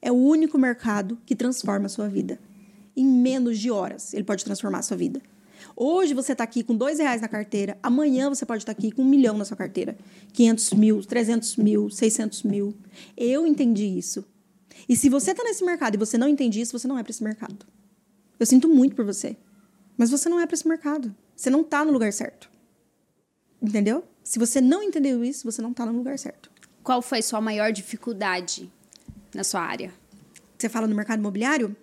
[0.00, 2.38] É o único mercado que transforma a sua vida.
[2.96, 5.20] Em menos de horas, ele pode transformar a sua vida.
[5.74, 8.92] Hoje você está aqui com dois reais na carteira, amanhã você pode estar tá aqui
[8.92, 9.96] com um milhão na sua carteira.
[10.32, 12.74] 500 mil, 300 mil, 600 mil.
[13.16, 14.24] Eu entendi isso.
[14.88, 17.10] E se você está nesse mercado e você não entende isso, você não é para
[17.10, 17.66] esse mercado.
[18.38, 19.36] Eu sinto muito por você.
[19.96, 21.14] Mas você não é para esse mercado.
[21.34, 22.50] Você não está no lugar certo.
[23.64, 24.04] Entendeu?
[24.22, 26.50] Se você não entendeu isso, você não está no lugar certo.
[26.82, 28.70] Qual foi sua maior dificuldade
[29.34, 29.90] na sua área?
[30.58, 31.74] Você fala no mercado imobiliário?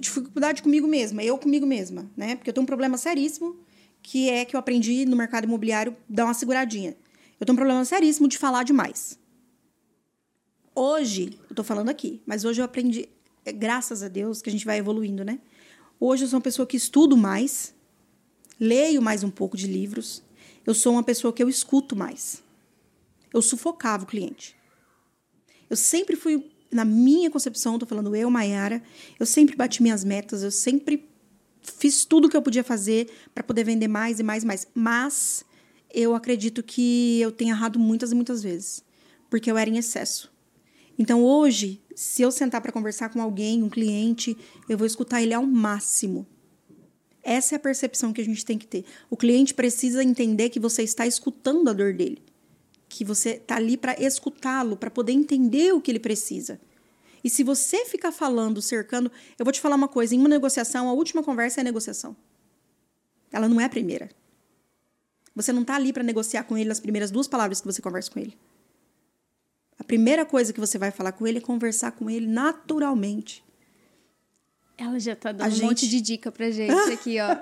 [0.00, 2.34] Dificuldade comigo mesma, eu comigo mesma, né?
[2.34, 3.56] Porque eu tenho um problema seríssimo,
[4.02, 6.96] que é que eu aprendi no mercado imobiliário dar uma seguradinha.
[7.38, 9.16] Eu tenho um problema seríssimo de falar demais.
[10.74, 13.08] Hoje, eu tô falando aqui, mas hoje eu aprendi,
[13.44, 15.38] é, graças a Deus, que a gente vai evoluindo, né?
[16.00, 17.72] Hoje eu sou uma pessoa que estudo mais,
[18.58, 20.25] leio mais um pouco de livros,
[20.66, 22.42] eu sou uma pessoa que eu escuto mais.
[23.32, 24.56] Eu sufocava o cliente.
[25.70, 28.82] Eu sempre fui, na minha concepção, tô falando eu, Maiara,
[29.18, 31.08] eu sempre bati minhas metas, eu sempre
[31.62, 34.66] fiz tudo o que eu podia fazer para poder vender mais e mais e mais.
[34.74, 35.44] Mas
[35.92, 38.84] eu acredito que eu tenho errado muitas e muitas vezes,
[39.30, 40.32] porque eu era em excesso.
[40.98, 44.36] Então hoje, se eu sentar para conversar com alguém, um cliente,
[44.68, 46.26] eu vou escutar ele ao máximo.
[47.28, 48.84] Essa é a percepção que a gente tem que ter.
[49.10, 52.22] O cliente precisa entender que você está escutando a dor dele,
[52.88, 56.60] que você está ali para escutá-lo, para poder entender o que ele precisa.
[57.24, 60.88] E se você ficar falando, cercando, eu vou te falar uma coisa: em uma negociação,
[60.88, 62.16] a última conversa é a negociação.
[63.32, 64.08] Ela não é a primeira.
[65.34, 68.08] Você não está ali para negociar com ele as primeiras duas palavras que você conversa
[68.08, 68.38] com ele.
[69.76, 73.44] A primeira coisa que você vai falar com ele é conversar com ele naturalmente.
[74.78, 75.64] Ela já tá dando a um gente...
[75.64, 77.36] monte de dica pra gente aqui, ó.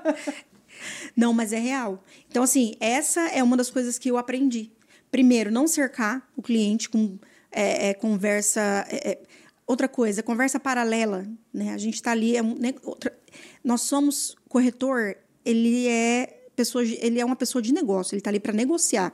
[1.16, 2.02] não, mas é real.
[2.28, 4.70] Então, assim, essa é uma das coisas que eu aprendi.
[5.10, 7.18] Primeiro, não cercar o cliente com
[7.50, 8.86] é, é, conversa.
[8.88, 9.22] É, é
[9.66, 11.26] outra coisa, conversa paralela.
[11.52, 11.72] Né?
[11.72, 12.36] A gente está ali.
[12.36, 13.16] É, né, outra,
[13.62, 18.40] nós somos corretor, ele é pessoa, ele é uma pessoa de negócio, ele está ali
[18.40, 19.12] para negociar.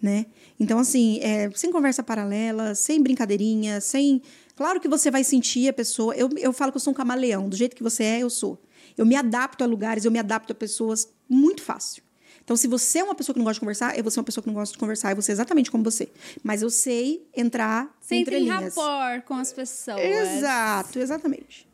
[0.00, 0.26] Né?
[0.60, 4.20] Então, assim, é, sem conversa paralela, sem brincadeirinha, sem
[4.56, 6.14] Claro que você vai sentir a pessoa.
[6.14, 7.48] Eu, eu falo que eu sou um camaleão.
[7.48, 8.60] Do jeito que você é, eu sou.
[8.96, 12.02] Eu me adapto a lugares, eu me adapto a pessoas muito fácil.
[12.44, 14.24] Então, se você é uma pessoa que não gosta de conversar, eu vou ser uma
[14.24, 15.10] pessoa que não gosta de conversar.
[15.10, 16.10] Eu vou ser exatamente como você.
[16.42, 19.98] Mas eu sei entrar Você entre entra em rapport com as pessoas.
[19.98, 21.66] Exato, exatamente.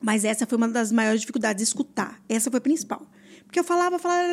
[0.00, 2.20] Mas essa foi uma das maiores dificuldades, escutar.
[2.28, 3.06] Essa foi a principal.
[3.44, 4.26] Porque eu falava, falava...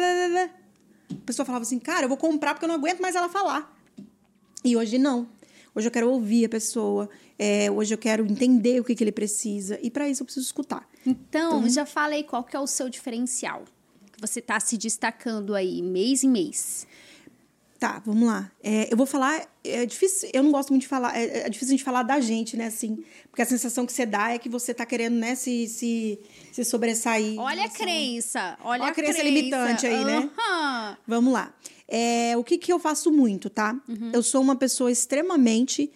[1.12, 3.78] A pessoa falava assim, cara, eu vou comprar porque eu não aguento mais ela falar.
[4.66, 5.30] E hoje não.
[5.74, 7.10] Hoje eu quero ouvir a pessoa.
[7.38, 9.80] É, hoje eu quero entender o que, que ele precisa.
[9.82, 10.88] E para isso eu preciso escutar.
[11.06, 13.64] Então, então, já falei qual que é o seu diferencial.
[14.12, 16.88] Que você está se destacando aí mês em mês.
[17.80, 18.52] Tá, vamos lá.
[18.62, 19.48] É, eu vou falar.
[19.64, 20.30] É difícil.
[20.34, 21.18] Eu não gosto muito de falar.
[21.18, 22.66] É, é, difícil a gente falar da gente, né?
[22.66, 26.20] Assim, porque a sensação que você dá é que você tá querendo, né, se, se,
[26.52, 27.40] se sobressair.
[27.40, 27.74] Olha assim.
[27.74, 28.58] a crença.
[28.62, 30.20] Olha, olha a crença, crença limitante aí, né?
[30.20, 30.98] Uhum.
[31.08, 31.54] Vamos lá.
[31.92, 33.76] É, o que, que eu faço muito, tá?
[33.90, 34.12] Uhum.
[34.14, 35.92] Eu sou uma pessoa extremamente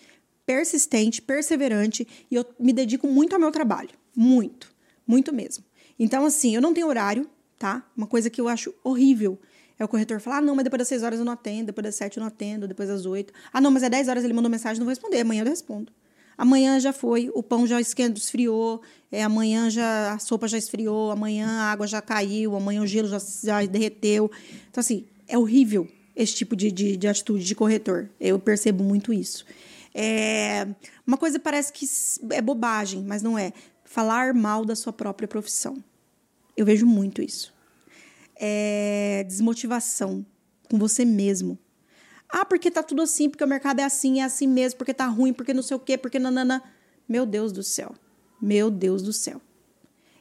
[0.46, 3.92] persistente, perseverante e eu me dedico muito ao meu trabalho.
[4.16, 4.74] Muito.
[5.06, 5.64] Muito mesmo.
[6.00, 7.30] Então, assim, eu não tenho horário,
[7.60, 7.86] tá?
[7.96, 9.40] Uma coisa que eu acho horrível
[9.78, 11.84] é o corretor falar: ah, não, mas depois das 6 horas eu não atendo, depois
[11.84, 13.32] das 7 eu não atendo, depois das 8.
[13.52, 15.20] Ah, não, mas é 10 horas ele mandou mensagem, não vou responder.
[15.20, 15.92] Amanhã eu respondo.
[16.36, 21.12] Amanhã já foi, o pão já esquentou, esfriou, é, amanhã já a sopa já esfriou,
[21.12, 24.32] amanhã a água já caiu, amanhã o gelo já, já derreteu.
[24.70, 28.08] Então, assim, é horrível esse tipo de, de, de atitude de corretor.
[28.20, 29.44] Eu percebo muito isso.
[29.92, 30.68] É,
[31.08, 31.88] uma coisa parece que
[32.30, 33.52] é bobagem, mas não é.
[33.84, 35.84] Falar mal da sua própria profissão.
[36.56, 37.52] Eu vejo muito isso.
[38.36, 40.24] É, desmotivação
[40.70, 41.58] com você mesmo.
[42.30, 45.08] Ah, porque tá tudo assim, porque o mercado é assim, é assim mesmo, porque tá
[45.08, 46.64] ruim, porque não sei o quê, porque nanana.
[47.10, 47.96] Meu Deus do céu.
[48.40, 49.42] Meu Deus do céu.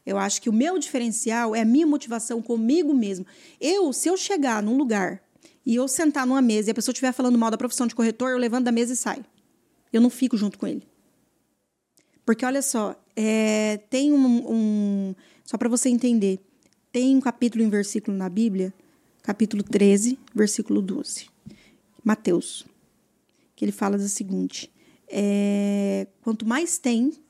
[0.05, 3.27] Eu acho que o meu diferencial é a minha motivação comigo mesmo.
[3.61, 5.23] Eu, se eu chegar num lugar
[5.65, 8.31] e eu sentar numa mesa e a pessoa estiver falando mal da profissão de corretor,
[8.31, 9.25] eu levanto da mesa e saio.
[9.93, 10.83] Eu não fico junto com ele.
[12.25, 16.41] Porque olha só, é, tem um, um só para você entender,
[16.91, 18.73] tem um capítulo em versículo na Bíblia,
[19.23, 21.27] capítulo 13, versículo 12.
[22.05, 22.67] Mateus,
[23.55, 24.71] que ele fala o seguinte:
[25.09, 27.21] é, quanto mais tens,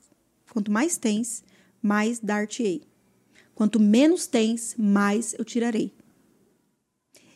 [0.51, 1.43] quanto mais tens,
[1.83, 2.81] mais dar-te-ei.
[3.53, 5.93] Quanto menos tens, mais eu tirarei.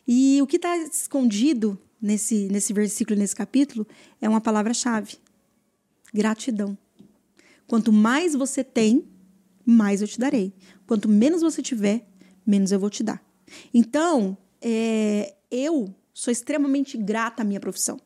[0.08, 3.86] E o que está escondido nesse, nesse versículo, nesse capítulo,
[4.22, 5.18] é uma palavra-chave:
[6.14, 6.78] gratidão.
[7.68, 9.06] Quanto mais você tem,
[9.66, 10.54] mais eu te darei.
[10.88, 12.08] Quanto menos você tiver,
[12.46, 13.22] menos eu vou te dar.
[13.74, 18.00] Então, é, eu sou extremamente grata à minha profissão.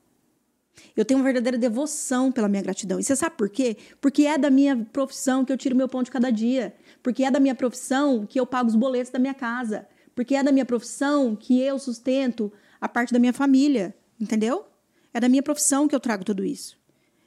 [0.96, 3.00] Eu tenho uma verdadeira devoção pela minha gratidão.
[3.00, 3.78] E você sabe por quê?
[4.00, 6.76] Porque é da minha profissão que eu tiro meu pão de cada dia.
[7.02, 9.88] Porque é da minha profissão que eu pago os boletos da minha casa.
[10.14, 13.96] Porque é da minha profissão que eu sustento a parte da minha família.
[14.20, 14.66] Entendeu?
[15.14, 16.80] É da minha profissão que eu trago tudo isso.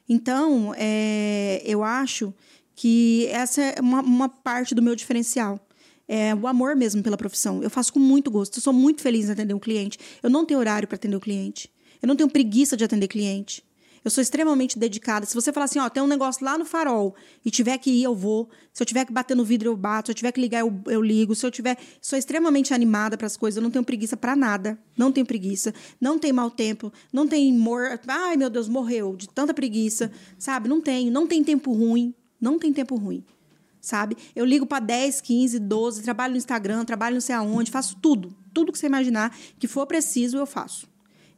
[0.07, 2.33] Então, é, eu acho
[2.75, 5.59] que essa é uma, uma parte do meu diferencial.
[6.07, 7.63] É o amor mesmo pela profissão.
[7.63, 8.57] Eu faço com muito gosto.
[8.57, 9.97] Eu sou muito feliz em atender um cliente.
[10.21, 11.71] Eu não tenho horário para atender o um cliente.
[12.01, 13.63] Eu não tenho preguiça de atender cliente.
[14.05, 15.25] Eu sou extremamente dedicada.
[15.25, 18.03] Se você falar assim, ó, tem um negócio lá no farol e tiver que ir,
[18.03, 18.47] eu vou.
[18.71, 20.07] Se eu tiver que bater no vidro, eu bato.
[20.07, 21.33] Se eu tiver que ligar, eu, eu ligo.
[21.33, 21.75] Se eu tiver.
[21.99, 23.57] Sou extremamente animada para as coisas.
[23.57, 24.77] Eu não tenho preguiça para nada.
[24.95, 25.73] Não tenho preguiça.
[25.99, 26.93] Não tem mau tempo.
[27.11, 27.99] Não tem mor.
[28.07, 30.11] Ai, meu Deus, morreu de tanta preguiça.
[30.37, 30.69] Sabe?
[30.69, 31.11] Não tenho.
[31.11, 32.13] Não tem tempo ruim.
[32.39, 33.25] Não tem tempo ruim.
[33.81, 34.15] Sabe?
[34.35, 38.35] Eu ligo para 10, 15, 12, trabalho no Instagram, trabalho não sei aonde, faço tudo.
[38.53, 40.87] Tudo que você imaginar que for preciso, eu faço.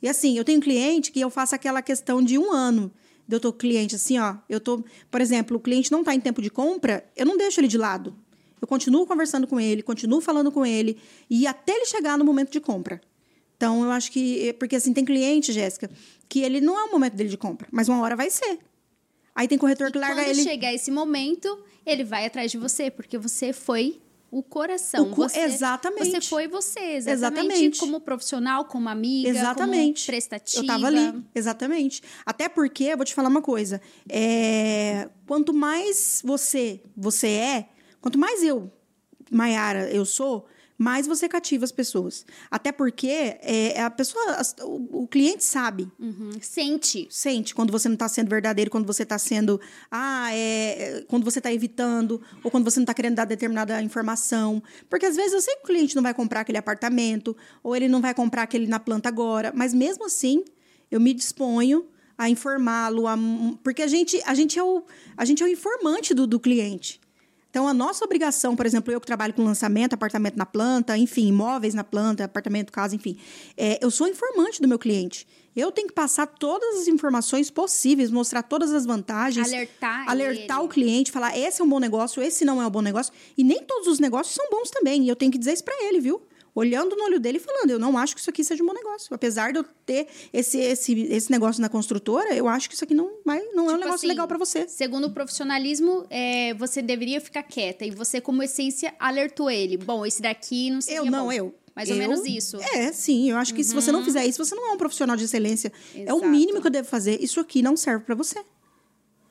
[0.01, 2.91] E assim, eu tenho cliente que eu faço aquela questão de um ano.
[3.29, 6.41] Eu tô cliente assim, ó, eu tô, por exemplo, o cliente não está em tempo
[6.41, 8.15] de compra, eu não deixo ele de lado.
[8.61, 10.97] Eu continuo conversando com ele, continuo falando com ele
[11.29, 13.01] e até ele chegar no momento de compra.
[13.55, 15.89] Então, eu acho que porque assim tem cliente, Jéssica,
[16.29, 18.59] que ele não é o momento dele de compra, mas uma hora vai ser.
[19.35, 20.41] Aí tem corretor que larga quando ele.
[20.41, 25.05] Quando chegar esse momento, ele vai atrás de você, porque você foi o coração.
[25.05, 26.11] O co você, exatamente.
[26.11, 27.79] Você foi você, exatamente, exatamente.
[27.79, 30.01] Como profissional, como amiga, exatamente.
[30.01, 30.63] como prestativa.
[30.63, 32.01] Eu tava ali, exatamente.
[32.25, 33.81] Até porque, eu vou te falar uma coisa.
[34.09, 37.69] É, quanto mais você, você é,
[38.01, 38.71] quanto mais eu,
[39.31, 40.45] Maiara, eu sou,
[40.77, 42.25] mais você cativa as pessoas.
[42.51, 45.89] Até porque é, a pessoa, o, o cliente sabe.
[45.99, 46.31] Uhum.
[46.39, 47.07] Sente.
[47.09, 49.59] Sente quando você não está sendo verdadeiro, quando você está sendo.
[49.89, 54.61] Ah, é, quando você está evitando, ou quando você não está querendo dar determinada informação.
[54.89, 57.87] Porque às vezes eu sei que o cliente não vai comprar aquele apartamento, ou ele
[57.87, 60.43] não vai comprar aquele na planta agora, mas mesmo assim,
[60.91, 61.85] eu me disponho
[62.17, 63.03] a informá-lo,
[63.63, 64.83] porque a gente, a gente, é, o,
[65.15, 66.99] a gente é o informante do, do cliente.
[67.57, 71.29] Então, a nossa obrigação, por exemplo, eu que trabalho com lançamento, apartamento na planta, enfim,
[71.29, 73.17] imóveis na planta, apartamento, casa, enfim,
[73.57, 75.25] é, eu sou informante do meu cliente.
[75.55, 79.47] Eu tenho que passar todas as informações possíveis, mostrar todas as vantagens.
[79.47, 80.07] Alertar.
[80.07, 80.65] Alertar ele.
[80.67, 83.11] o cliente, falar: esse é um bom negócio, esse não é um bom negócio.
[83.35, 85.05] E nem todos os negócios são bons também.
[85.05, 86.21] E eu tenho que dizer isso para ele, viu?
[86.57, 88.73] Olhando no olho dele e falando: eu não acho que isso aqui seja um bom
[88.73, 89.13] negócio.
[89.13, 92.95] Apesar de eu ter esse, esse, esse negócio na construtora, eu acho que isso aqui
[92.95, 94.67] não, vai, não tipo é um tipo negócio assim, legal para você.
[94.67, 97.85] Segundo o profissionalismo, é, você deveria ficar quieta.
[97.85, 99.77] E você, como essência, alertou ele.
[99.77, 101.31] Bom, esse daqui não seria Eu não, bom.
[101.31, 101.55] eu.
[101.75, 102.57] Mais eu, ou menos isso.
[102.73, 103.29] É, sim.
[103.29, 103.67] Eu acho que uhum.
[103.67, 104.05] se você não uhum.
[104.05, 105.71] fizer isso, você não é um profissional de excelência.
[105.93, 106.09] Exato.
[106.09, 107.21] É o mínimo que eu devo fazer.
[107.21, 108.43] Isso aqui não serve para você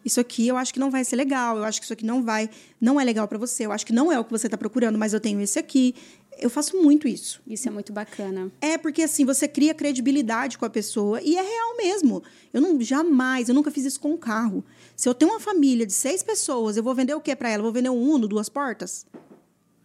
[0.06, 2.22] isso aqui eu acho que não vai ser legal, eu acho que isso aqui não
[2.22, 2.48] vai,
[2.80, 4.96] não é legal para você, eu acho que não é o que você está procurando,
[4.96, 5.96] mas eu tenho esse aqui.
[6.38, 7.40] Eu faço muito isso.
[7.46, 8.50] Isso é muito bacana.
[8.60, 12.22] É porque assim você cria credibilidade com a pessoa e é real mesmo.
[12.52, 14.64] Eu não jamais, eu nunca fiz isso com um carro.
[14.94, 17.60] Se eu tenho uma família de seis pessoas, eu vou vender o que para ela?
[17.60, 19.06] Eu vou vender um Uno, duas portas?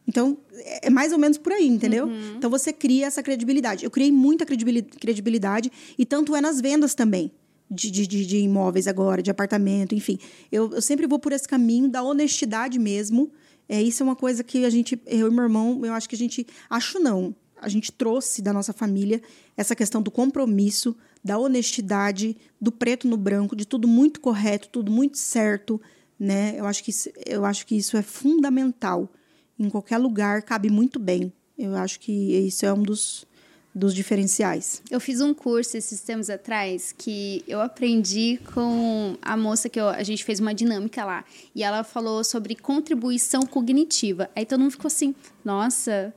[0.07, 0.37] Então,
[0.81, 2.05] é mais ou menos por aí, entendeu?
[2.05, 2.35] Uhum.
[2.35, 3.85] Então, você cria essa credibilidade.
[3.85, 7.31] Eu criei muita credibilidade e tanto é nas vendas também
[7.71, 10.19] de, de, de imóveis agora, de apartamento, enfim.
[10.51, 13.31] Eu, eu sempre vou por esse caminho da honestidade mesmo.
[13.71, 16.13] É, isso é uma coisa que a gente, eu e meu irmão, eu acho que
[16.13, 19.21] a gente, acho não, a gente trouxe da nossa família
[19.55, 24.91] essa questão do compromisso, da honestidade, do preto no branco, de tudo muito correto, tudo
[24.91, 25.81] muito certo,
[26.19, 26.53] né?
[26.57, 26.91] Eu acho que
[27.25, 29.09] eu acho que isso é fundamental.
[29.57, 31.31] Em qualquer lugar cabe muito bem.
[31.57, 33.25] Eu acho que isso é um dos
[33.73, 34.81] dos diferenciais.
[34.91, 39.87] Eu fiz um curso esses tempos atrás que eu aprendi com a moça que eu,
[39.87, 41.23] a gente fez uma dinâmica lá.
[41.55, 44.29] E ela falou sobre contribuição cognitiva.
[44.35, 46.13] Aí todo mundo ficou assim, nossa,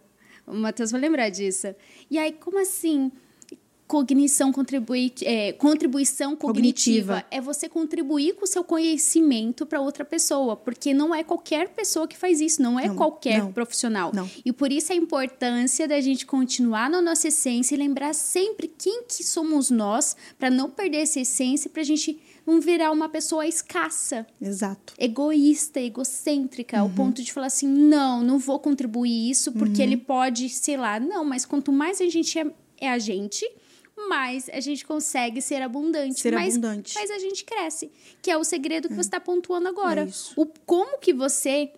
[0.47, 1.75] o Matheus vai lembrar disso.
[2.11, 3.11] E aí, como assim?
[3.87, 7.15] Cognição contribui, é, contribuição cognitiva.
[7.15, 7.27] cognitiva.
[7.31, 12.09] É você contribuir com o seu conhecimento para outra pessoa, porque não é qualquer pessoa
[12.09, 14.11] que faz isso, não é não, qualquer não, profissional.
[14.15, 14.29] Não.
[14.45, 19.05] E por isso a importância da gente continuar na nossa essência e lembrar sempre quem
[19.05, 23.47] que somos nós, para não perder essa essência, para a gente não virar uma pessoa
[23.47, 24.27] escassa.
[24.41, 24.95] Exato.
[24.99, 26.83] Egoísta, egocêntrica, uhum.
[26.85, 29.89] ao ponto de falar assim: não, não vou contribuir isso porque uhum.
[29.89, 32.47] ele pode, sei lá, não, mas quanto mais a gente é,
[32.81, 33.47] é a gente,
[33.97, 36.21] mais a gente consegue ser abundante.
[36.21, 36.95] Ser mas, abundante.
[36.95, 38.97] Mas a gente cresce, que é o segredo que é.
[38.97, 40.03] você está pontuando agora.
[40.03, 41.73] É o, como que você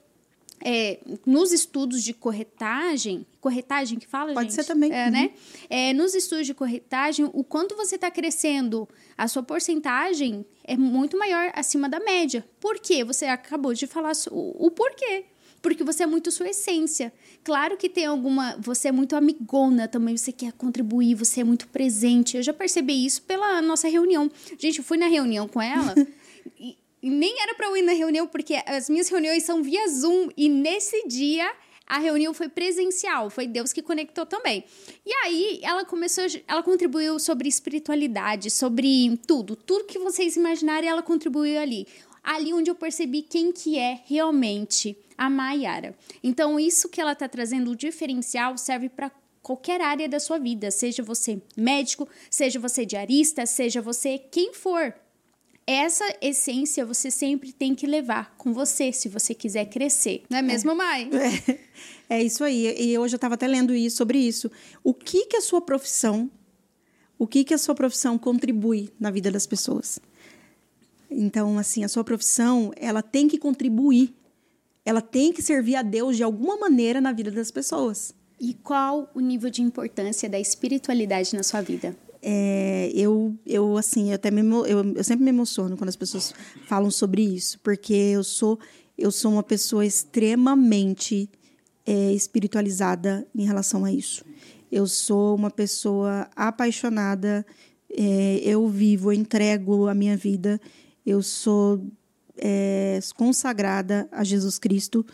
[0.65, 4.55] é, nos estudos de corretagem, corretagem que fala, Pode gente?
[4.55, 4.93] ser também.
[4.93, 5.11] É, uhum.
[5.11, 5.31] né?
[5.69, 11.19] É, nos estudos de corretagem, o quanto você está crescendo, a sua porcentagem é muito
[11.19, 12.45] maior acima da média.
[12.59, 13.05] Por quê?
[13.05, 15.27] Você acabou de falar o, o porquê
[15.67, 17.13] porque você é muito sua essência.
[17.43, 18.57] Claro que tem alguma.
[18.61, 22.37] Você é muito amigona também, você quer contribuir, você é muito presente.
[22.37, 24.31] Eu já percebi isso pela nossa reunião.
[24.57, 25.93] Gente, eu fui na reunião com ela.
[26.57, 29.89] e, e nem era para eu ir na reunião, porque as minhas reuniões são via
[29.89, 30.29] Zoom.
[30.37, 31.53] E nesse dia
[31.85, 34.65] a reunião foi presencial, foi Deus que conectou também.
[35.05, 41.03] E aí ela começou, ela contribuiu sobre espiritualidade, sobre tudo, tudo que vocês imaginarem, ela
[41.03, 41.89] contribuiu ali
[42.23, 45.97] ali onde eu percebi quem que é realmente a Maiara.
[46.23, 49.11] Então, isso que ela está trazendo, o diferencial, serve para
[49.43, 54.93] qualquer área da sua vida, seja você médico, seja você diarista, seja você quem for.
[55.65, 60.23] Essa essência você sempre tem que levar com você, se você quiser crescer.
[60.31, 60.75] Não é mesmo, é.
[60.75, 61.11] Mai?
[62.09, 62.75] É, é isso aí.
[62.79, 64.51] E hoje eu estava até lendo isso, sobre isso.
[64.83, 66.31] O que que a sua profissão,
[67.19, 69.99] o que que a sua profissão contribui na vida das pessoas?
[71.11, 74.15] Então, assim, a sua profissão, ela tem que contribuir.
[74.87, 78.15] Ela tem que servir a Deus de alguma maneira na vida das pessoas.
[78.41, 81.95] E qual o nível de importância da espiritualidade na sua vida?
[82.23, 86.33] É, eu, eu, assim, eu, até me, eu, eu sempre me emociono quando as pessoas
[86.67, 88.59] falam sobre isso, porque eu sou,
[88.97, 91.29] eu sou uma pessoa extremamente
[91.85, 94.25] é, espiritualizada em relação a isso.
[94.71, 97.45] Eu sou uma pessoa apaixonada,
[97.91, 100.61] é, eu vivo, eu entrego a minha vida
[101.07, 101.81] eu sou
[102.39, 105.05] é, consagrada a Jesus Cristo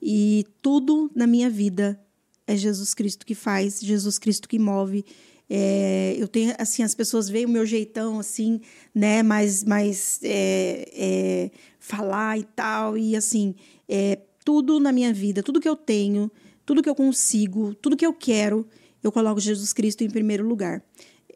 [0.00, 2.00] e tudo na minha vida
[2.46, 5.04] é Jesus Cristo que faz, Jesus Cristo que move.
[5.50, 8.60] É, eu tenho assim as pessoas veem o meu jeitão assim
[8.94, 13.54] né mas mas é, é, falar e tal e assim
[13.88, 16.30] é, tudo na minha vida tudo que eu tenho
[16.66, 18.66] tudo que eu consigo tudo que eu quero
[19.02, 20.82] eu coloco Jesus Cristo em primeiro lugar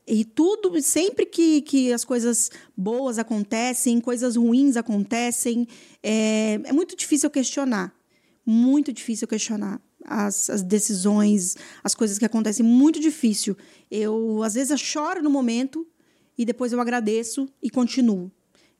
[0.06, 5.66] e tudo, sempre que, que as coisas boas acontecem, coisas ruins acontecem,
[6.02, 7.94] é, é muito difícil questionar.
[8.44, 12.66] Muito difícil questionar as, as decisões, as coisas que acontecem.
[12.66, 13.56] Muito difícil.
[13.88, 15.86] Eu, às vezes, eu choro no momento
[16.36, 18.30] e depois eu agradeço e continuo.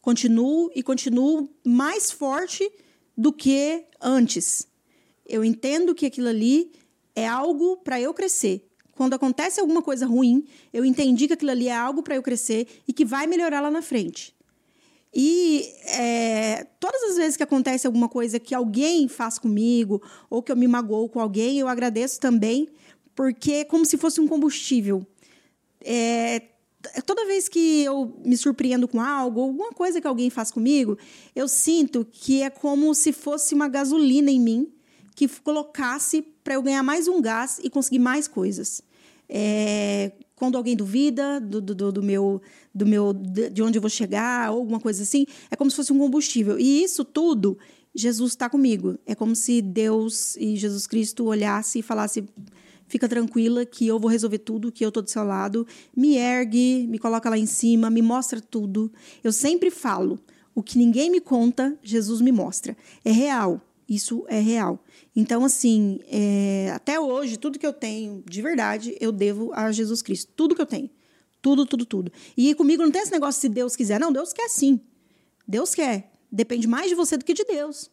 [0.00, 2.68] Continuo e continuo mais forte
[3.16, 4.66] do que antes.
[5.24, 6.72] Eu entendo que aquilo ali
[7.14, 8.68] é algo para eu crescer
[9.02, 12.68] quando acontece alguma coisa ruim, eu entendi que aquilo ali é algo para eu crescer
[12.86, 14.32] e que vai melhorar lá na frente.
[15.12, 20.52] E é, todas as vezes que acontece alguma coisa que alguém faz comigo, ou que
[20.52, 22.68] eu me magoo com alguém, eu agradeço também,
[23.12, 25.04] porque é como se fosse um combustível.
[25.80, 26.42] É,
[27.04, 30.96] toda vez que eu me surpreendo com algo, alguma coisa que alguém faz comigo,
[31.34, 34.72] eu sinto que é como se fosse uma gasolina em mim
[35.16, 38.82] que colocasse para eu ganhar mais um gás e conseguir mais coisas.
[39.34, 42.42] É, quando alguém duvida do, do, do, meu,
[42.74, 45.90] do meu, de onde eu vou chegar, ou alguma coisa assim, é como se fosse
[45.90, 46.58] um combustível.
[46.58, 47.56] E isso tudo,
[47.94, 48.98] Jesus está comigo.
[49.06, 52.24] É como se Deus e Jesus Cristo olhasse e falasse:
[52.86, 55.66] fica tranquila que eu vou resolver tudo, que eu estou do seu lado.
[55.96, 58.92] Me ergue, me coloca lá em cima, me mostra tudo.
[59.24, 60.18] Eu sempre falo:
[60.54, 62.76] o que ninguém me conta, Jesus me mostra.
[63.02, 63.60] É real.
[63.88, 64.82] Isso é real.
[65.14, 70.00] Então, assim, é, até hoje, tudo que eu tenho, de verdade, eu devo a Jesus
[70.00, 70.32] Cristo.
[70.34, 70.88] Tudo que eu tenho.
[71.42, 72.12] Tudo, tudo, tudo.
[72.36, 74.00] E comigo não tem esse negócio se Deus quiser.
[74.00, 74.80] Não, Deus quer sim.
[75.46, 76.10] Deus quer.
[76.30, 77.90] Depende mais de você do que de Deus.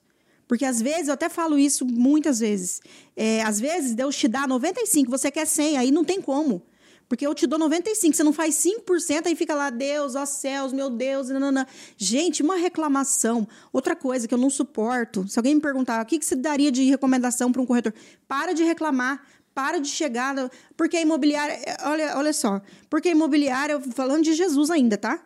[0.47, 2.81] Porque às vezes, eu até falo isso muitas vezes.
[3.15, 6.63] É, às vezes, Deus te dá 95, você quer 100, aí não tem como.
[7.09, 10.71] Porque eu te dou 95, você não faz 5%, aí fica lá, Deus, ó céus,
[10.71, 11.67] meu Deus, nanana.
[11.97, 13.47] Gente, uma reclamação.
[13.73, 16.71] Outra coisa que eu não suporto, se alguém me perguntar o que, que você daria
[16.71, 17.95] de recomendação para um corretor,
[18.27, 20.35] para de reclamar, para de chegar.
[20.77, 21.59] Porque a imobiliária.
[21.83, 22.61] Olha, olha só.
[22.87, 25.19] Porque a imobiliária, falando de Jesus ainda, tá?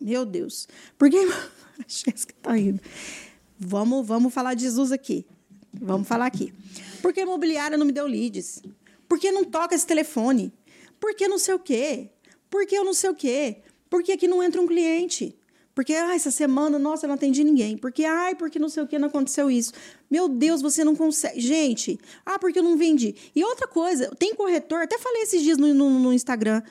[0.00, 0.68] Meu Deus.
[0.96, 1.16] Porque.
[1.16, 2.80] A Jéssica tá indo.
[3.58, 5.26] Vamos, vamos falar de Jesus aqui.
[5.72, 6.54] Vamos falar aqui.
[7.02, 8.62] Porque a imobiliária não me deu leads?
[9.08, 10.52] Porque não toca esse telefone?
[11.00, 12.10] Porque não sei o quê?
[12.50, 13.58] Porque eu não sei o quê?
[13.88, 15.36] Porque aqui não entra um cliente?
[15.76, 17.76] Porque, ah, essa semana, nossa, eu não atendi ninguém.
[17.76, 19.74] Porque, ai, porque não sei o que, não aconteceu isso.
[20.10, 21.38] Meu Deus, você não consegue.
[21.38, 23.14] Gente, ah, porque eu não vendi.
[23.34, 26.62] E outra coisa, tem corretor, até falei esses dias no, no, no Instagram.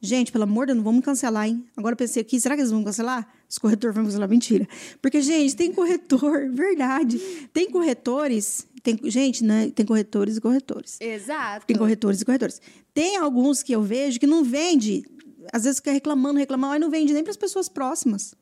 [0.00, 1.64] Gente, pelo amor de Deus, não vamos cancelar, hein?
[1.76, 3.26] Agora eu pensei aqui, será que eles vão cancelar?
[3.48, 4.28] Os corretores vão cancelar?
[4.28, 4.68] Mentira.
[5.00, 7.18] Porque, gente, tem corretor, verdade.
[7.52, 9.70] Tem corretores, tem, gente, né?
[9.74, 10.98] Tem corretores e corretores.
[11.00, 11.66] Exato.
[11.66, 12.60] Tem corretores e corretores.
[12.92, 15.04] Tem alguns que eu vejo que não vende,
[15.52, 18.34] às vezes fica reclamando, reclamando, aí não vende nem para as pessoas próximas.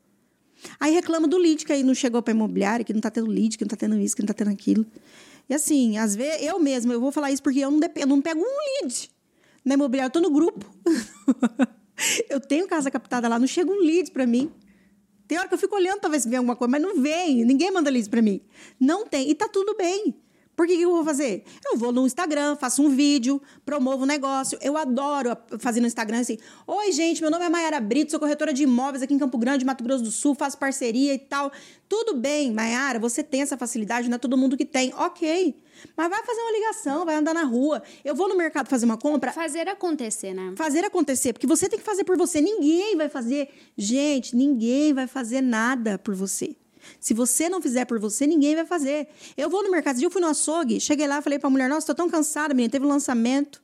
[0.80, 3.56] Aí reclama do lead que aí não chegou para imobiliária, que não tá tendo lead,
[3.56, 4.84] que não tá tendo isso, que não tá tendo aquilo.
[5.48, 8.08] E assim, às vezes, eu mesma, eu vou falar isso porque eu não, dependo, eu
[8.08, 9.13] não pego um lead
[9.64, 10.66] na imobiliária, eu tô no grupo.
[12.28, 14.52] eu tenho casa captada lá, não chega um lead para mim.
[15.26, 17.44] Tem hora que eu fico olhando pra ver alguma coisa, mas não vem.
[17.44, 18.42] Ninguém manda leads pra mim.
[18.78, 19.30] Não tem.
[19.30, 20.14] E tá tudo bem.
[20.56, 21.44] Por que, que eu vou fazer?
[21.64, 24.56] Eu vou no Instagram, faço um vídeo, promovo um negócio.
[24.62, 26.38] Eu adoro fazer no Instagram assim.
[26.66, 29.64] Oi, gente, meu nome é Mayara Brito, sou corretora de imóveis aqui em Campo Grande,
[29.64, 31.50] Mato Grosso do Sul, faço parceria e tal.
[31.88, 34.92] Tudo bem, Mayara, você tem essa facilidade, não é todo mundo que tem.
[34.94, 35.56] Ok.
[35.96, 37.82] Mas vai fazer uma ligação, vai andar na rua.
[38.04, 40.54] Eu vou no mercado fazer uma compra, Fazer acontecer, né?
[40.56, 42.40] fazer acontecer, porque você tem que fazer por você.
[42.40, 43.48] Ninguém vai fazer.
[43.76, 46.56] Gente, ninguém vai fazer nada por você.
[47.00, 49.08] Se você não fizer por você, ninguém vai fazer.
[49.36, 51.94] Eu vou no mercado, eu fui no açougue, cheguei lá, falei pra mulher: Nossa, tô
[51.94, 53.62] tão cansada, menina, teve um lançamento.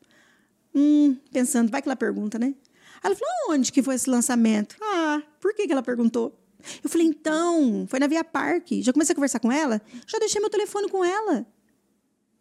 [0.75, 2.55] Hum, pensando, vai que ela pergunta, né?
[3.03, 4.77] Aí ela falou: Onde que foi esse lançamento?
[4.81, 6.37] Ah, por que, que ela perguntou?
[6.85, 8.83] Eu falei: Então, foi na Via Parque.
[8.83, 11.47] Já comecei a conversar com ela, já deixei meu telefone com ela.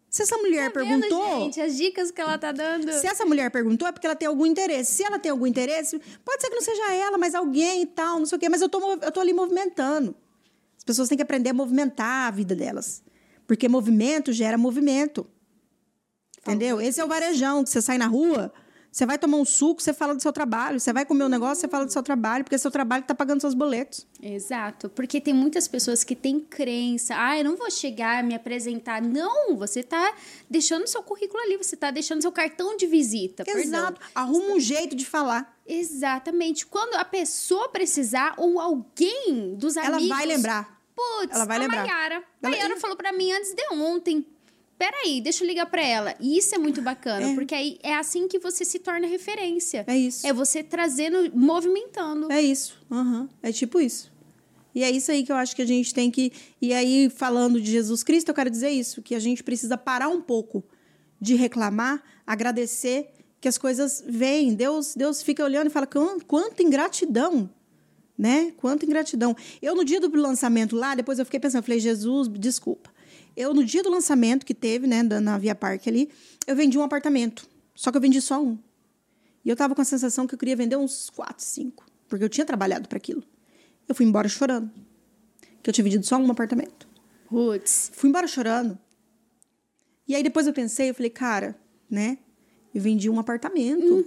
[0.08, 1.40] Se essa mulher Tá vendo, perguntou.
[1.44, 2.90] gente, as dicas que ela tá dando.
[2.94, 4.92] Se essa mulher perguntou, é porque ela tem algum interesse.
[4.96, 8.18] Se ela tem algum interesse, pode ser que não seja ela, mas alguém e tal,
[8.18, 8.48] não sei o quê.
[8.48, 10.14] Mas eu tô, eu tô ali movimentando.
[10.80, 13.02] As pessoas têm que aprender a movimentar a vida delas.
[13.46, 15.26] Porque movimento gera movimento.
[16.40, 16.80] Entendeu?
[16.80, 18.50] Esse é o varejão, que você sai na rua,
[18.90, 20.80] você vai tomar um suco, você fala do seu trabalho.
[20.80, 23.14] Você vai comer um negócio, você fala do seu trabalho, porque seu trabalho que tá
[23.14, 24.06] pagando seus boletos.
[24.20, 29.00] Exato, porque tem muitas pessoas que têm crença, ah, eu não vou chegar, me apresentar.
[29.00, 30.14] Não, você tá
[30.48, 33.44] deixando seu currículo ali, você tá deixando seu cartão de visita.
[33.44, 33.62] perdão.
[33.62, 34.00] Exato.
[34.14, 35.56] Arruma um jeito de falar.
[35.66, 36.66] Exatamente.
[36.66, 40.08] Quando a pessoa precisar ou alguém dos Ela amigos...
[40.08, 40.80] vai lembrar.
[40.94, 41.86] Putz, Ela vai a lembrar.
[41.86, 42.14] Mayara.
[42.42, 44.26] Ela- Mayara falou pra mim antes de ontem.
[44.80, 46.14] Peraí, deixa eu ligar pra ela.
[46.18, 47.34] E isso é muito bacana, É.
[47.34, 49.84] porque aí é assim que você se torna referência.
[49.86, 50.26] É isso.
[50.26, 52.32] É você trazendo, movimentando.
[52.32, 52.78] É isso.
[52.90, 53.28] Aham.
[53.42, 54.10] É tipo isso.
[54.74, 56.32] E é isso aí que eu acho que a gente tem que.
[56.62, 60.08] E aí, falando de Jesus Cristo, eu quero dizer isso: que a gente precisa parar
[60.08, 60.64] um pouco
[61.20, 64.54] de reclamar, agradecer que as coisas vêm.
[64.54, 67.50] Deus, Deus fica olhando e fala: "Quan- quanta ingratidão.
[68.16, 68.52] Né?
[68.56, 69.36] Quanta ingratidão.
[69.60, 72.90] Eu, no dia do lançamento lá, depois eu fiquei pensando, falei, Jesus, desculpa.
[73.36, 76.10] Eu, no dia do lançamento que teve, né, na Via Parque ali,
[76.46, 77.48] eu vendi um apartamento.
[77.74, 78.58] Só que eu vendi só um.
[79.44, 81.86] E eu tava com a sensação que eu queria vender uns quatro, cinco.
[82.08, 83.22] Porque eu tinha trabalhado para aquilo.
[83.88, 84.70] Eu fui embora chorando.
[85.62, 86.88] Que eu tinha vendido só um apartamento.
[87.28, 87.90] Putz.
[87.94, 88.78] Fui embora chorando.
[90.06, 91.56] E aí depois eu pensei, eu falei, cara,
[91.88, 92.18] né?
[92.74, 94.04] Eu vendi um apartamento.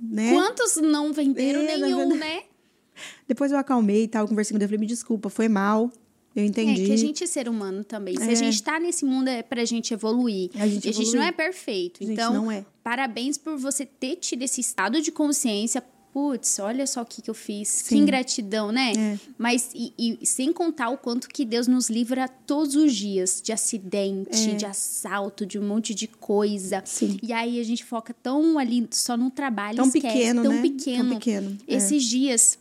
[0.00, 0.32] Né?
[0.32, 2.42] Quantos não venderam É, nenhum, né?
[3.28, 5.92] Depois eu acalmei e tal, conversei com ele, eu falei, me desculpa, foi mal.
[6.36, 6.82] Eu entendi.
[6.82, 8.16] É que a gente é ser humano também.
[8.16, 8.32] Se É.
[8.32, 10.50] a gente tá nesse mundo é pra gente evoluir.
[10.54, 11.16] A gente e a gente evoluir.
[11.20, 12.00] não é perfeito.
[12.00, 12.64] Gente então, é.
[12.82, 15.82] parabéns por você ter tido esse estado de consciência.
[16.10, 17.82] Putz, olha só o que, que eu fiz.
[17.82, 17.98] Que Sim.
[17.98, 18.92] ingratidão, né?
[18.96, 19.18] É.
[19.36, 23.52] Mas, e, e sem contar o quanto que Deus nos livra todos os dias de
[23.52, 24.54] acidente, É.
[24.54, 26.82] de assalto, de um monte de coisa.
[26.84, 27.18] Sim.
[27.22, 30.62] E aí a gente foca tão ali só no trabalho, Tão esquece, pequeno, tão né?
[30.62, 31.08] pequeno.
[31.10, 31.74] Tão pequeno, é.
[31.74, 32.58] Esses dias,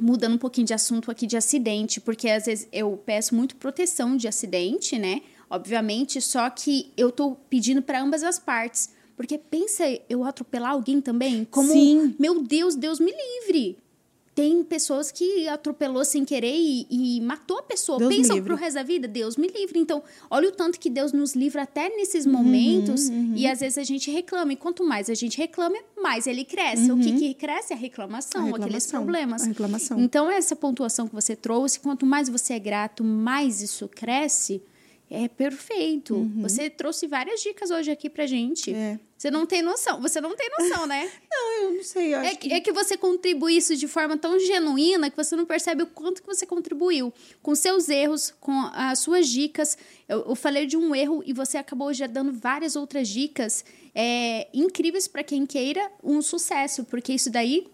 [0.00, 4.16] mudando um pouquinho de assunto aqui de acidente, porque às vezes eu peço muito proteção
[4.16, 5.22] de acidente, né?
[5.50, 8.90] Obviamente, só que eu tô pedindo para ambas as partes.
[9.14, 11.46] Porque pensa eu atropelar alguém também?
[11.50, 12.14] Como, Sim.
[12.18, 13.78] meu Deus, Deus me livre.
[14.34, 17.98] Tem pessoas que atropelou sem querer e, e matou a pessoa.
[17.98, 18.46] Deus me Pensa livre.
[18.48, 19.78] pro resto da vida, Deus me livre.
[19.78, 23.10] Então, olha o tanto que Deus nos livra até nesses Uhum, momentos.
[23.36, 24.52] E às vezes a gente reclama.
[24.54, 26.90] E quanto mais a gente reclama, mais ele cresce.
[26.90, 27.74] O que, que cresce?
[27.74, 28.54] A reclamação, Uhum.
[28.54, 29.42] A aqueles reclamação, problemas.
[29.42, 30.00] a reclamação.
[30.00, 34.62] Então, essa pontuação que você trouxe, quanto mais você é grato, mais isso cresce.
[35.14, 36.26] É perfeito.
[36.36, 38.70] Você trouxe várias dicas hoje aqui pra gente.
[38.70, 38.76] Uhum.
[38.76, 39.00] É.
[39.18, 40.00] Você não tem noção.
[40.00, 41.08] Você não tem noção, né?
[41.30, 42.14] Não, eu não sei.
[42.14, 45.82] É que, é que você contribui isso de forma tão genuína que você não percebe
[45.82, 47.12] o quanto que você contribuiu.
[47.42, 49.76] Com seus erros, com as suas dicas.
[50.08, 54.48] Eu, eu falei de um erro e você acabou já dando várias outras dicas é,
[54.52, 56.84] incríveis para quem queira um sucesso.
[56.84, 57.66] Porque isso daí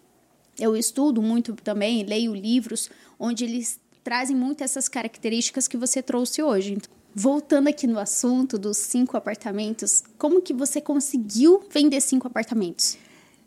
[0.59, 6.43] eu estudo muito também, leio livros onde eles trazem muito essas características que você trouxe
[6.43, 6.77] hoje.
[7.21, 12.97] Voltando aqui no assunto dos cinco apartamentos, como que você conseguiu vender cinco apartamentos?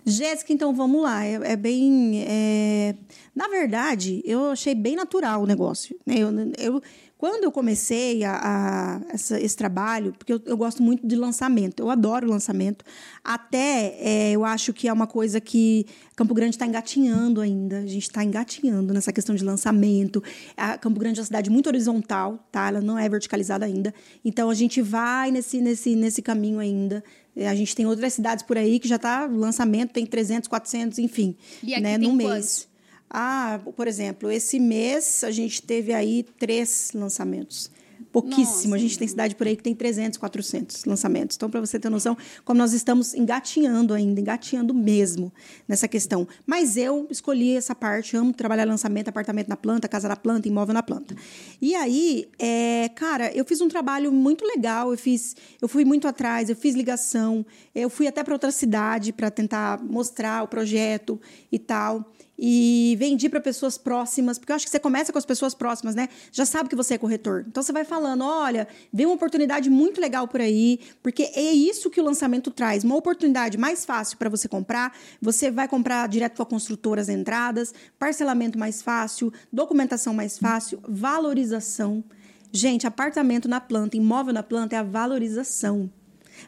[0.05, 1.25] Jéssica, então vamos lá.
[1.25, 2.25] É, é bem.
[2.27, 2.95] É...
[3.35, 5.97] Na verdade, eu achei bem natural o negócio.
[6.05, 6.19] Né?
[6.19, 6.83] Eu, eu,
[7.23, 11.81] quando eu comecei a, a essa, esse trabalho, porque eu, eu, gosto muito de lançamento,
[11.81, 12.85] eu adoro lançamento,
[13.23, 15.87] até é, eu acho que é uma coisa que
[16.17, 20.21] Campo Grande está engatinhando ainda, a gente está engatinhando nessa questão de lançamento.
[20.57, 22.67] A Campo Grande é uma cidade muito horizontal, tá?
[22.67, 23.95] ela não é verticalizada ainda,
[24.25, 27.05] então a gente vai nesse, nesse, nesse caminho ainda.
[27.35, 30.99] É, a gente tem outras cidades por aí que já está lançamento, tem 300, 400,
[30.99, 32.33] enfim, e aqui né, tem no quantos?
[32.33, 32.69] mês.
[33.09, 37.71] Ah, por exemplo, esse mês a gente teve aí três lançamentos.
[38.13, 38.71] Pouquíssimo.
[38.71, 38.75] Nossa.
[38.75, 41.37] A gente tem cidade por aí que tem 300, 400 lançamentos.
[41.37, 45.33] Então, para você ter noção, como nós estamos engatinhando ainda, engatinhando mesmo
[45.67, 46.29] nessa questão.
[46.47, 50.75] Mas eu escolhi essa parte, amo trabalhar lançamento, apartamento na planta, casa na planta, imóvel
[50.75, 51.17] na planta.
[51.61, 54.91] E aí, é, cara, eu fiz um trabalho muito legal.
[54.91, 59.13] Eu fiz, eu fui muito atrás, eu fiz ligação, eu fui até para outra cidade
[59.13, 61.19] para tentar mostrar o projeto
[61.51, 62.13] e tal
[62.45, 65.95] e vendi para pessoas próximas, porque eu acho que você começa com as pessoas próximas,
[65.95, 66.09] né?
[66.33, 67.45] Já sabe que você é corretor.
[67.47, 71.89] Então você vai falando, olha, vem uma oportunidade muito legal por aí, porque é isso
[71.89, 74.93] que o lançamento traz, uma oportunidade mais fácil para você comprar.
[75.21, 80.81] Você vai comprar direto com a construtora as entradas, parcelamento mais fácil, documentação mais fácil,
[80.89, 82.03] valorização.
[82.51, 85.89] Gente, apartamento na planta, imóvel na planta é a valorização.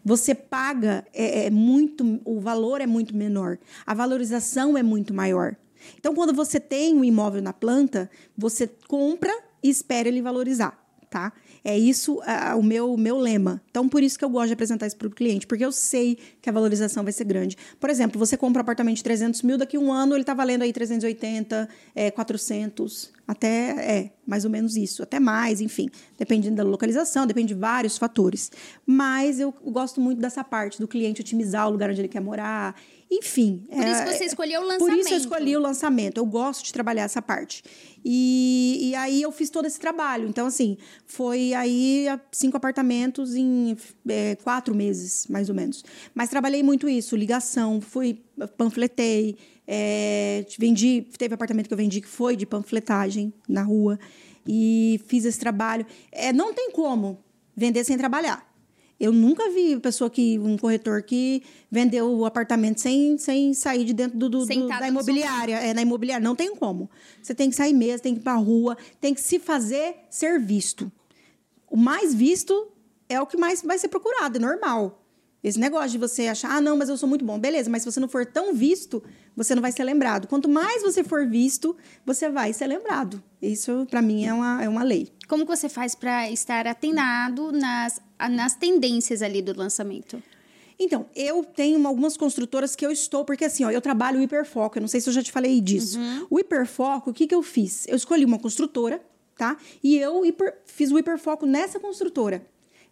[0.05, 5.55] Você paga é, é muito, o valor é muito menor, a valorização é muito maior.
[5.99, 9.33] Então, quando você tem um imóvel na planta, você compra
[9.63, 10.79] e espera ele valorizar,
[11.11, 11.33] tá?
[11.67, 13.63] É isso uh, o meu, meu lema.
[13.71, 16.19] Então, por isso que eu gosto de apresentar isso para o cliente, porque eu sei
[16.43, 17.57] que a valorização vai ser grande.
[17.81, 20.35] Por exemplo, você compra um apartamento de 300 mil, daqui a um ano ele está
[20.35, 25.89] valendo aí 380, é, 400, até, é, mais ou menos isso, até mais, enfim.
[26.19, 28.53] Dependendo da localização, depende de vários fatores.
[28.85, 32.79] Mas eu gosto muito dessa parte do cliente otimizar o lugar onde ele quer morar
[33.11, 33.67] enfim.
[33.69, 34.91] Por isso é, você escolheu o lançamento.
[34.91, 36.19] Por isso eu escolhi o lançamento.
[36.19, 37.63] Eu gosto de trabalhar essa parte.
[38.05, 40.29] E, e aí eu fiz todo esse trabalho.
[40.29, 40.77] Então, assim,
[41.07, 43.77] foi aí cinco apartamentos em
[44.09, 45.85] é, quatro meses, mais ou menos.
[46.15, 48.23] Mas trabalhei muito isso, ligação, fui,
[48.57, 49.37] panfletei,
[49.67, 53.99] é, vendi, teve apartamento que eu vendi que foi de panfletagem na rua.
[54.47, 55.87] E fiz esse trabalho.
[56.13, 57.19] É, não tem como
[57.57, 58.54] vender sem trabalhar.
[58.99, 63.93] Eu nunca vi pessoa que um corretor que vendeu o apartamento sem, sem sair de
[63.93, 66.89] dentro do, do, do da imobiliária, é na imobiliária, não tem como.
[67.23, 70.39] Você tem que sair mesmo, tem que ir para rua, tem que se fazer ser
[70.39, 70.91] visto.
[71.69, 72.69] O mais visto
[73.09, 75.01] é o que mais vai ser procurado, é normal.
[75.45, 77.39] Esse negócio de você achar, ah, não, mas eu sou muito bom.
[77.39, 79.03] Beleza, mas se você não for tão visto,
[79.37, 80.27] você não vai ser lembrado.
[80.27, 81.77] Quanto mais você for visto,
[82.07, 83.23] você vai ser lembrado.
[83.43, 85.13] Isso, para mim, é uma, é uma lei.
[85.29, 90.23] Como você faz para estar atenado nas, nas tendências ali do lançamento?
[90.79, 94.79] Então, eu tenho algumas construtoras que eu estou, porque assim, ó, eu trabalho o hiperfoco,
[94.79, 95.99] eu não sei se eu já te falei disso.
[95.99, 96.27] Uhum.
[96.31, 97.87] O hiperfoco, o que, que eu fiz?
[97.87, 99.01] Eu escolhi uma construtora,
[99.37, 99.57] tá?
[99.83, 102.45] E eu hiper, fiz o hiperfoco nessa construtora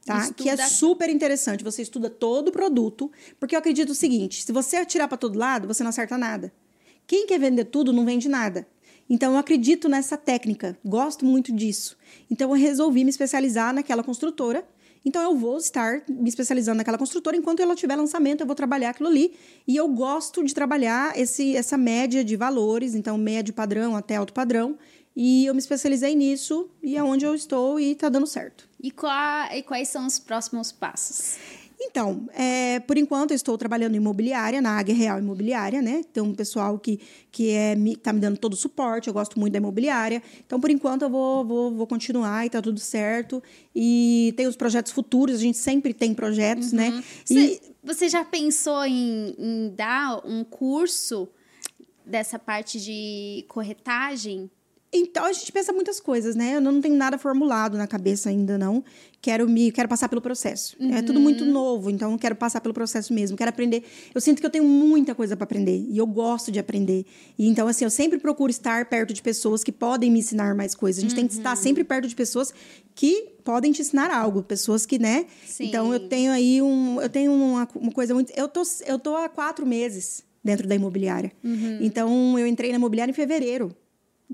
[0.05, 0.19] tá?
[0.19, 0.35] Estuda...
[0.43, 1.65] Que é super interessante.
[1.65, 5.39] Você estuda todo o produto, porque eu acredito o seguinte: se você atirar para todo
[5.39, 6.53] lado, você não acerta nada.
[7.07, 8.67] Quem quer vender tudo não vende nada.
[9.09, 11.97] Então eu acredito nessa técnica, gosto muito disso.
[12.31, 14.67] Então eu resolvi me especializar naquela construtora.
[15.05, 18.91] Então eu vou estar me especializando naquela construtora enquanto ela tiver lançamento, eu vou trabalhar
[18.91, 19.35] aquilo ali.
[19.67, 24.33] E eu gosto de trabalhar esse, essa média de valores, então médio padrão até alto
[24.33, 24.79] padrão.
[25.15, 28.69] E eu me especializei nisso e é onde eu estou e está dando certo.
[28.83, 31.37] E, qual, e quais são os próximos passos?
[31.85, 36.03] Então, é, por enquanto eu estou trabalhando em imobiliária, na Águia Real Imobiliária, né?
[36.13, 39.39] Tem um pessoal que, que é, me, tá me dando todo o suporte, eu gosto
[39.39, 40.23] muito da imobiliária.
[40.47, 43.43] Então, por enquanto, eu vou, vou, vou continuar e tá tudo certo.
[43.75, 46.79] E tem os projetos futuros, a gente sempre tem projetos, uhum.
[46.79, 47.05] né?
[47.25, 47.61] Você, e...
[47.83, 51.29] você já pensou em, em dar um curso
[52.07, 54.51] dessa parte de corretagem?
[54.95, 56.57] Então a gente pensa muitas coisas, né?
[56.57, 58.85] Eu não tenho nada formulado na cabeça ainda, não.
[59.23, 60.77] Quero me, quero passar pelo processo.
[60.79, 60.95] Uhum.
[60.95, 61.23] É tudo Uhum.
[61.23, 63.37] muito novo, então eu quero passar pelo processo mesmo.
[63.37, 63.85] Quero aprender.
[64.15, 67.07] Eu sinto que eu tenho muita coisa para aprender e eu gosto de aprender.
[67.39, 70.75] E então assim, eu sempre procuro estar perto de pessoas que podem me ensinar mais
[70.75, 70.99] coisas.
[70.99, 71.17] A gente uhum.
[71.21, 71.63] tem que estar Uhum.
[71.63, 72.53] sempre perto de pessoas
[72.95, 75.25] que podem te ensinar algo, pessoas que, né?
[75.47, 75.69] Sim.
[75.69, 78.31] Então eu tenho aí um, eu tenho uma, uma coisa muito.
[78.37, 81.31] Eu tô, eu tô há quatro meses dentro da imobiliária.
[81.45, 81.79] Uhum.
[81.81, 83.73] Então, eu entrei na imobiliária em fevereiro.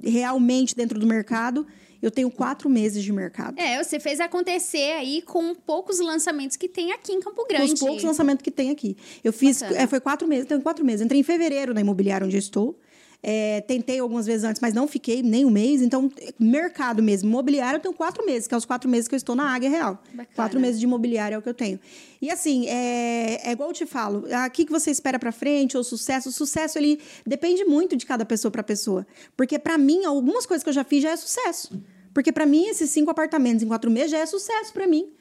[0.03, 1.67] Realmente dentro do mercado,
[2.01, 3.59] eu tenho quatro meses de mercado.
[3.59, 7.73] É, você fez acontecer aí com poucos lançamentos que tem aqui em Campo Com Grande.
[7.73, 8.97] os poucos lançamentos que tem aqui.
[9.23, 11.05] Eu fiz, é, foi quatro meses, tenho quatro meses.
[11.05, 12.79] Entrei em fevereiro na imobiliária onde eu estou.
[13.21, 15.83] É, tentei algumas vezes antes, mas não fiquei nem um mês.
[15.83, 19.17] Então, mercado mesmo, imobiliário, eu tenho quatro meses, que é os quatro meses que eu
[19.17, 20.03] estou na Águia Real.
[20.13, 20.29] Bacana.
[20.35, 21.81] Quatro meses de imobiliário é o que eu tenho.
[22.23, 25.83] E assim, é, é igual eu te falo, aqui que você espera pra frente, ou
[25.83, 29.07] sucesso, o sucesso ele depende muito de cada pessoa pra pessoa.
[29.37, 31.81] Porque pra mim, algumas coisas que eu já fiz já é sucesso.
[32.15, 35.13] Porque pra mim, esses cinco apartamentos em quatro meses já é sucesso pra mim.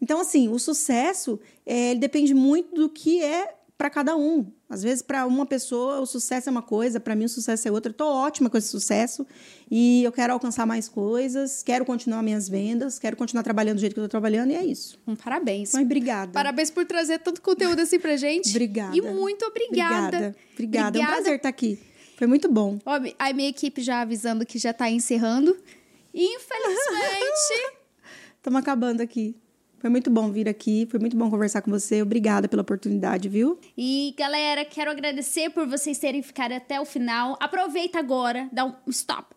[0.00, 4.46] Então, assim, o sucesso é, ele depende muito do que é para cada um.
[4.68, 7.70] Às vezes, para uma pessoa, o sucesso é uma coisa, para mim, o sucesso é
[7.70, 7.92] outra.
[7.92, 9.24] Tô ótima com esse sucesso
[9.70, 13.94] e eu quero alcançar mais coisas, quero continuar minhas vendas, quero continuar trabalhando do jeito
[13.94, 14.98] que eu tô trabalhando e é isso.
[15.06, 15.72] Um parabéns.
[15.72, 16.32] Mas obrigada.
[16.32, 18.50] Parabéns por trazer tanto conteúdo assim pra gente.
[18.56, 18.96] Obrigada.
[18.96, 20.06] E muito obrigada.
[20.06, 20.36] Obrigada.
[20.54, 20.98] Obrigada.
[20.98, 21.78] É um prazer estar aqui.
[22.16, 22.78] Foi muito bom.
[22.84, 25.56] Ó, a minha equipe já avisando que já tá encerrando.
[26.12, 27.76] Infelizmente.
[28.38, 29.36] Estamos acabando aqui.
[29.86, 32.02] Foi muito bom vir aqui, foi muito bom conversar com você.
[32.02, 33.56] Obrigada pela oportunidade, viu?
[33.78, 37.36] e, galera, quero agradecer por vocês terem ficado até o final.
[37.38, 39.28] Aproveita agora, dá um stop.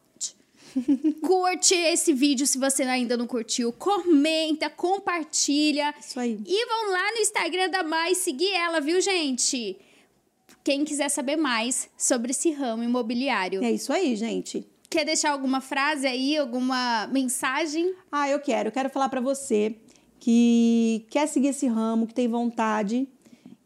[1.21, 3.71] Curte esse vídeo se você ainda não curtiu.
[3.71, 5.93] Comenta, compartilha.
[5.99, 6.39] Isso aí.
[6.43, 9.77] E vão lá no Instagram da Mai seguir ela, viu, gente?
[10.63, 13.63] Quem quiser saber mais sobre esse ramo imobiliário.
[13.63, 14.65] É isso aí, gente.
[14.89, 17.93] Quer deixar alguma frase aí, alguma mensagem?
[18.11, 18.69] Ah, eu quero.
[18.69, 19.75] Eu quero falar para você
[20.19, 23.07] que quer seguir esse ramo, que tem vontade,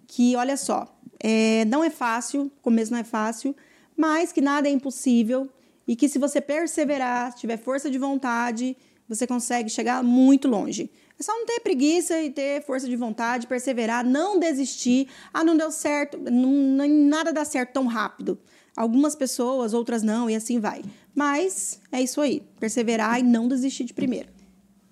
[0.08, 3.56] que olha só, é, não é fácil, começo não é fácil,
[3.98, 5.50] mas que nada é impossível
[5.88, 8.78] e que se você perseverar, tiver força de vontade,
[9.08, 10.90] você consegue chegar muito longe.
[11.20, 15.08] É só não ter preguiça e ter força de vontade, perseverar, não desistir.
[15.34, 18.40] Ah, não deu certo, não, nada dá certo tão rápido.
[18.76, 20.82] Algumas pessoas, outras não, e assim vai.
[21.14, 24.43] Mas é isso aí, perseverar e não desistir de primeira.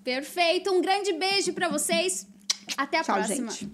[0.04, 2.26] Perfeito, um grande beijo pra vocês.
[2.76, 3.50] Até a Tchau, próxima.
[3.50, 3.70] gente.